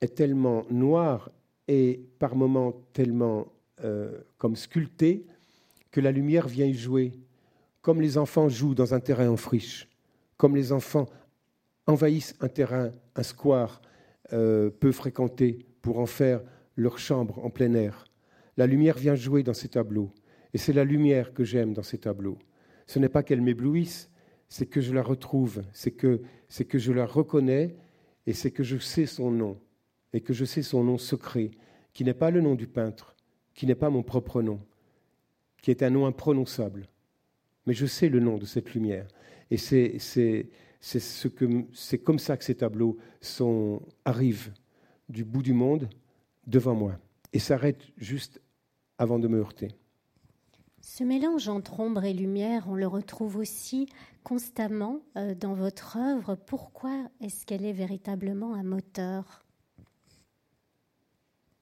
[0.00, 1.30] est tellement noire
[1.68, 3.46] et par moments tellement
[3.82, 5.26] euh, comme sculptée
[5.90, 7.12] que la lumière vient y jouer,
[7.80, 9.88] comme les enfants jouent dans un terrain en friche,
[10.36, 11.06] comme les enfants
[11.86, 13.82] envahissent un terrain, un square
[14.32, 16.42] euh, peu fréquenté pour en faire
[16.76, 18.06] leur chambre en plein air.
[18.56, 20.12] La lumière vient jouer dans ces tableaux.
[20.54, 22.38] Et c'est la lumière que j'aime dans ces tableaux.
[22.86, 24.10] Ce n'est pas qu'elle m'éblouisse,
[24.48, 27.76] c'est que je la retrouve, c'est que, c'est que je la reconnais
[28.26, 29.58] et c'est que je sais son nom.
[30.12, 31.50] Et que je sais son nom secret,
[31.92, 33.16] qui n'est pas le nom du peintre,
[33.52, 34.60] qui n'est pas mon propre nom,
[35.60, 36.88] qui est un nom imprononçable.
[37.66, 39.08] Mais je sais le nom de cette lumière.
[39.50, 40.48] Et c'est, c'est,
[40.84, 44.52] c'est, ce comme ça que ces tableaux sont, arrivent
[45.08, 45.88] du bout du monde
[46.46, 46.98] devant moi
[47.32, 48.42] et s'arrête juste
[48.98, 49.68] avant de me heurter.
[50.82, 53.88] Ce mélange entre ombre et lumière, on le retrouve aussi
[54.24, 56.34] constamment euh, dans votre œuvre.
[56.34, 59.42] Pourquoi est-ce qu'elle est véritablement un moteur?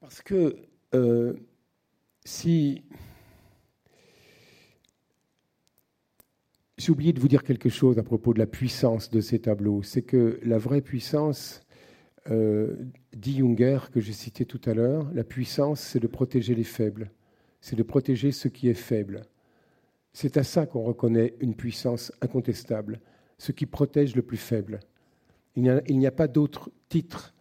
[0.01, 0.57] Parce que
[0.95, 1.35] euh,
[2.25, 2.83] si...
[6.83, 9.85] J'ai oublié de vous dire quelque chose à propos de la puissance de ces tableaux.
[9.85, 11.61] C'est que la vraie puissance
[12.29, 12.75] euh,
[13.17, 17.13] dit Junger, que j'ai cité tout à l'heure, la puissance, c'est de protéger les faibles,
[17.61, 19.23] c'est de protéger ce qui est faible.
[20.13, 23.01] C'est à ça qu'on reconnaît une puissance incontestable,
[23.39, 24.81] ce qui protège le plus faible.
[25.55, 27.33] Il n'y a, pas d'autre titre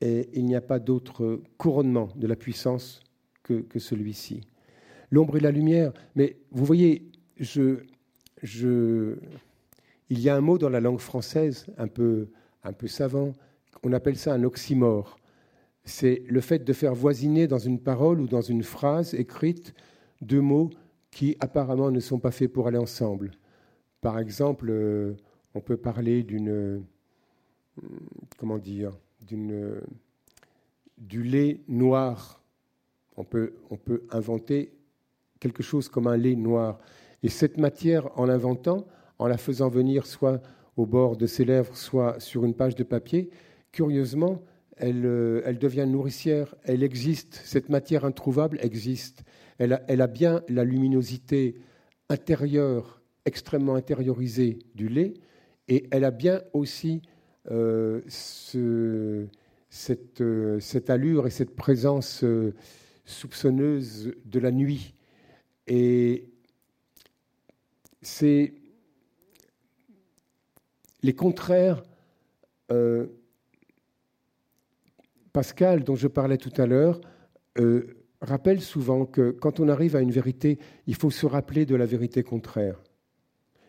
[0.00, 3.00] et il n'y a pas d'autre couronnement de la puissance
[3.42, 4.42] que, que celui-ci.
[5.10, 7.80] L'ombre et la lumière, mais vous voyez, je,
[8.42, 9.16] je,
[10.10, 12.28] il y a un mot dans la langue française un peu,
[12.64, 13.32] un peu savant
[13.86, 15.18] on appelle ça un oxymore.
[15.84, 19.74] C'est le fait de faire voisiner dans une parole ou dans une phrase écrite
[20.20, 20.70] deux mots
[21.12, 23.30] qui apparemment ne sont pas faits pour aller ensemble.
[24.00, 25.14] Par exemple, euh,
[25.54, 26.84] on peut parler d'une
[28.36, 29.80] comment dire d'une
[30.98, 32.42] du lait noir.
[33.16, 34.72] On peut, on peut inventer
[35.40, 36.78] quelque chose comme un lait noir.
[37.22, 38.86] Et cette matière, en l'inventant,
[39.18, 40.42] en la faisant venir soit
[40.76, 43.30] au bord de ses lèvres, soit sur une page de papier,
[43.72, 44.42] curieusement,
[44.82, 49.24] euh, elle, devient nourricière, elle existe, cette matière introuvable existe.
[49.58, 51.56] Elle a, bien la luminosité
[52.10, 55.14] intérieure, extrêmement intériorisée du lait,
[55.68, 57.00] et elle a bien aussi
[57.50, 58.02] euh,
[58.54, 59.26] euh,
[59.70, 62.22] cette, allure et cette présence
[63.06, 64.92] soupçonneuse de la nuit.
[65.66, 66.28] Et
[68.06, 68.54] c'est
[71.02, 71.82] les contraires.
[75.32, 76.98] Pascal, dont je parlais tout à l'heure,
[77.58, 81.74] euh, rappelle souvent que quand on arrive à une vérité, il faut se rappeler de
[81.74, 82.82] la vérité contraire.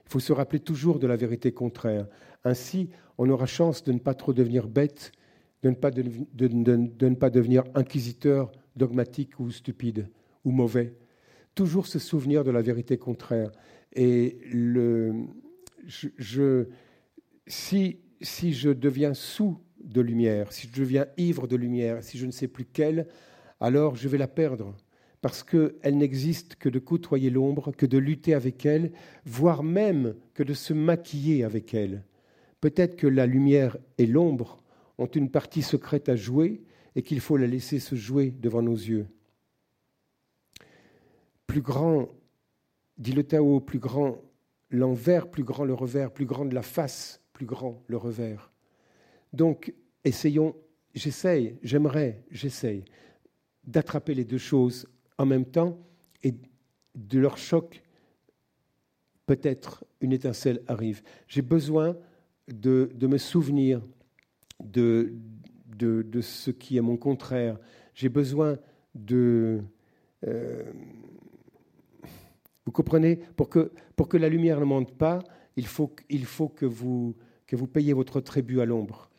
[0.06, 2.08] Il faut se rappeler toujours de la vérité contraire.
[2.46, 5.12] Ainsi, on aura chance de ne pas trop devenir bête,
[5.62, 10.08] de, ne pas devenir inquisiteur, dogmatique ou stupide
[10.46, 10.94] ou mauvais.
[11.54, 13.52] Toujours se souvenir de la vérité contraire.
[13.98, 15.26] Et le,
[15.88, 16.66] je,
[17.48, 22.32] si, je deviens sous de lumière, si je deviens ivre de lumière, si je ne
[22.32, 23.08] sais plus quelle,
[23.60, 24.76] alors je vais la perdre,
[25.22, 28.92] parce qu'elle n'existe que de côtoyer l'ombre, que de lutter avec elle,
[29.26, 32.04] voire même que de se maquiller avec elle.
[32.62, 34.62] Peut-être que la lumière et l'ombre
[35.00, 36.62] ont une partie secrète à jouer
[36.96, 39.08] et qu'il faut la laisser se jouer devant nos yeux.
[41.48, 42.10] Plus grand,
[42.98, 44.22] dit le Tao, plus grand
[44.70, 48.52] l'envers, plus grand le revers, plus grand de la face, plus grand le revers.
[49.34, 50.56] Donc, essayons,
[50.94, 52.84] j'essaye, j'aimerais, j'essaye
[53.64, 54.88] d'attraper les deux choses
[55.18, 55.78] en même temps
[56.24, 56.34] et
[56.96, 57.84] de leur choc,
[59.26, 61.04] peut-être une étincelle arrive.
[61.28, 61.98] J'ai besoin
[62.48, 63.86] de, me souvenir
[64.64, 65.14] de,
[65.76, 67.60] de, ce qui est mon contraire.
[67.94, 68.58] J'ai besoin
[68.96, 69.62] de...
[70.26, 70.64] Euh,
[72.68, 73.22] vous comprenez?
[73.38, 75.20] Pour que, la lumière ne monte pas,
[75.56, 77.16] il faut, que, vous,
[77.48, 79.10] que payiez votre tribut à l'ombre.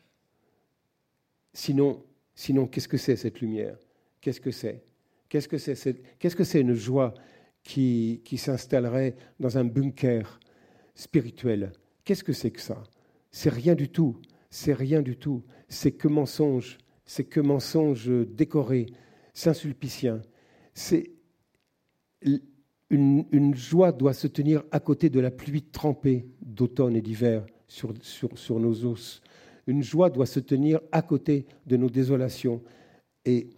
[1.51, 2.05] Sinon,
[2.35, 3.79] sinon qu'est-ce que c'est cette lumière?
[4.21, 4.83] Qu'est-ce que c'est?
[5.29, 7.15] Qu'est-ce que c'est Qu'est-ce que c'est une joie
[7.63, 10.39] qui, qui s'installerait dans un bunker
[10.93, 11.71] spirituel?
[12.05, 12.83] Qu'est-ce que c'est que ça?
[13.31, 14.21] C'est rien du tout.
[14.51, 15.43] C'est rien du tout.
[15.69, 16.77] C'est que mensonge.
[17.03, 18.85] C'est que mensonge décoré,
[19.33, 20.21] Saint-Sulpicien.
[20.75, 21.13] C'est
[22.89, 27.93] une, joie doit se tenir à côté de la pluie trempée d'automne et d'hiver sur,
[28.59, 29.21] nos os.
[29.67, 32.63] Une joie doit se tenir à côté de nos désolations.
[33.25, 33.51] Et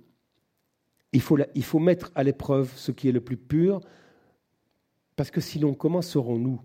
[1.14, 3.80] il faut, mettre à l'épreuve ce qui est le plus pur,
[5.16, 6.60] parce que sinon, comment saurons-nous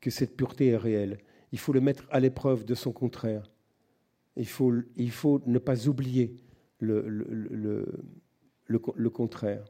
[0.00, 1.18] que cette pureté est réelle?
[1.50, 3.50] Il faut le mettre à l'épreuve de son contraire.
[4.36, 4.72] Il faut,
[5.46, 6.36] ne pas oublier
[6.80, 7.84] le
[9.10, 9.64] contraire.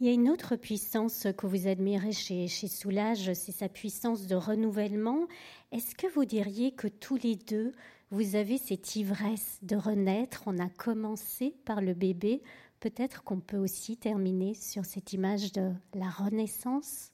[0.00, 4.34] Il y a une autre puissance que vous admirez chez, Soulage, c'est sa puissance de
[4.34, 5.28] renouvellement.
[5.72, 7.72] Est-ce que vous diriez que tous les deux,
[8.10, 10.44] vous avez cette ivresse de renaître?
[10.46, 12.40] On a commencé par le bébé.
[12.80, 17.12] Peut-être qu'on peut aussi terminer sur cette image de la renaissance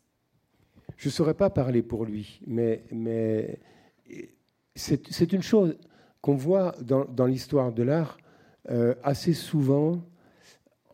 [0.96, 2.84] Je ne saurais pas parler pour lui, mais,
[4.76, 5.76] c'est une chose
[6.20, 8.16] qu'on voit dans, dans l'histoire de l'art
[8.70, 10.04] euh, assez souvent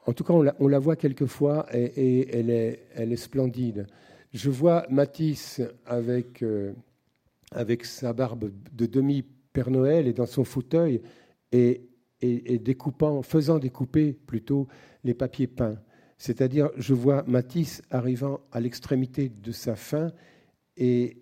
[0.06, 3.86] en tout cas, on la, voit quelquefois et, elle, est, splendide.
[4.32, 6.72] Je vois Matisse avec, euh,
[7.52, 11.00] avec sa barbe de demi-Père Noël et dans son fauteuil
[11.52, 11.88] et,
[12.20, 14.66] découpant, faisant découper plutôt
[15.04, 15.78] les papiers peints.
[16.18, 20.12] C'est-à-dire, je vois Matisse arrivant à l'extrémité de sa fin
[20.76, 21.18] et,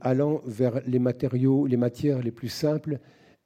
[0.00, 2.98] allant vers les matériaux, les matières les plus simples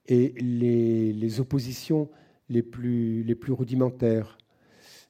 [0.07, 2.09] et les, oppositions
[2.48, 4.39] les plus, les plus rudimentaires.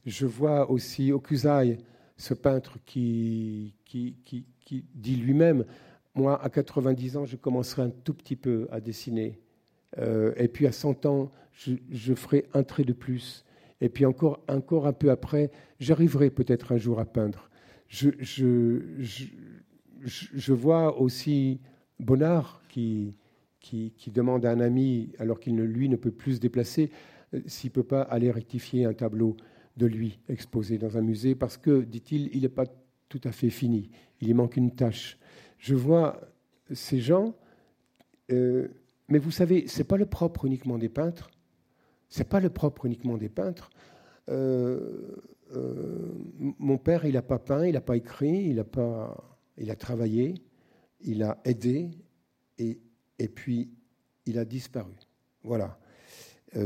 [0.07, 1.79] Je vois aussi Okuzai,
[2.17, 5.65] ce peintre qui, qui, qui, dit lui-même,
[6.15, 9.41] moi, à 90 ans, je commencerai un tout petit peu à dessiner.
[9.99, 13.45] Euh, et puis à 100 ans, je, ferai un trait de plus.
[13.81, 17.51] Et puis encore, encore un peu après, j'arriverai peut-être un jour à peindre.
[17.89, 18.83] Je, je,
[20.03, 21.61] je vois aussi
[21.99, 23.19] Bonnard qui,
[23.61, 26.91] qui, qui, demande à un ami, alors qu'il ne, lui ne peut plus se déplacer,
[27.35, 29.37] euh, s'il ne peut pas aller rectifier un tableau
[29.77, 32.67] de lui exposé dans un musée parce que, dit-il, il n'est pas
[33.09, 33.91] tout à fait fini.
[34.21, 35.19] Il y manque une tâche.
[35.59, 36.21] Je vois
[36.73, 37.35] ces gens,
[38.31, 38.69] euh,
[39.09, 41.31] mais vous savez, c'est pas le propre uniquement des peintres.
[42.09, 43.71] C'est pas le propre uniquement des peintres.
[44.29, 45.17] Euh,
[45.55, 46.13] euh,
[46.59, 49.77] mon père, il n'a pas peint, il n'a pas écrit, il a pas, il a
[49.77, 50.35] travaillé,
[51.01, 51.91] il a aidé,
[52.59, 52.79] et,
[53.19, 53.71] et puis
[54.27, 54.93] il a disparu.
[55.43, 55.79] Voilà,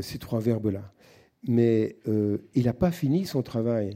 [0.00, 0.93] ces trois verbes-là
[1.46, 3.94] mais euh, il n'a pas fini son travail.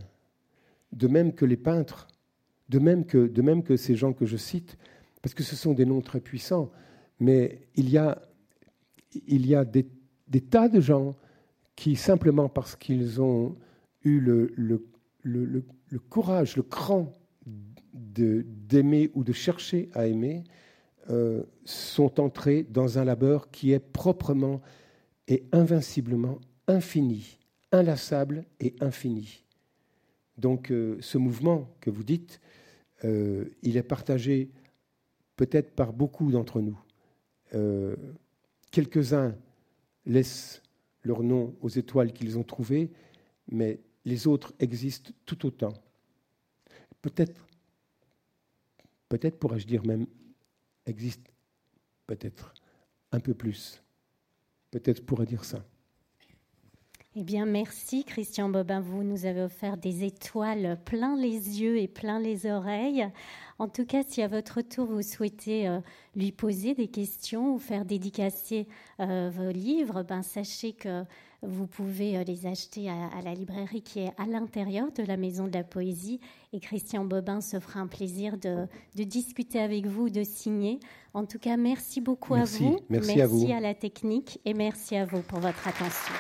[0.93, 2.09] De même que les peintres,
[2.69, 4.77] de même que, ces gens que je cite,
[5.23, 6.70] parce que ce sont des noms très puissants,
[7.20, 8.16] mais il y a,
[9.65, 11.16] des, tas de gens
[11.77, 13.57] qui, simplement parce qu'ils ont
[14.05, 17.12] eu le courage, le cran
[17.95, 20.45] d'aimer ou de chercher à aimer,
[21.11, 24.61] euh, sont entrés dans un labeur qui est proprement
[25.27, 27.38] et invinciblement infini
[27.73, 29.45] inlassable et infini.
[30.36, 32.40] Donc euh, ce mouvement que vous dites,
[33.05, 34.51] euh, il est partagé
[35.36, 36.78] peut-être par beaucoup d'entre nous.
[37.55, 37.97] Euh,
[38.70, 39.36] quelques-uns
[40.07, 40.62] laissent
[41.03, 42.90] leur nom aux étoiles qu'ils ont trouvées,
[43.51, 45.73] mais les autres existent tout autant.
[47.03, 47.47] Peut-être,
[49.09, 50.07] peut-être pourrais-je dire même,
[50.86, 51.31] existent
[52.07, 52.55] peut-être
[53.12, 53.82] un peu plus.
[54.70, 55.65] Peut-être pourrais dire ça.
[57.17, 58.81] Eh bien, merci Christian Bobin.
[58.81, 63.09] Vous nous avez offert des étoiles plein les yeux et plein les oreilles.
[63.59, 65.81] En tout cas, si à votre tour vous souhaitez euh,
[66.15, 68.69] lui poser des questions ou faire dédicacer
[69.01, 71.03] euh, vos livres, ben, sachez que
[71.43, 75.49] vous pouvez euh, les acheter à, la librairie qui est à l'intérieur de la Maison
[75.49, 76.21] de la Poésie.
[76.53, 80.79] Et Christian Bobin se fera un plaisir de, discuter avec vous, de signer.
[81.15, 82.79] En tout cas, merci beaucoup à vous.
[82.91, 83.39] Merci, à vous.
[83.39, 86.15] Merci à la technique et merci à vous pour votre attention.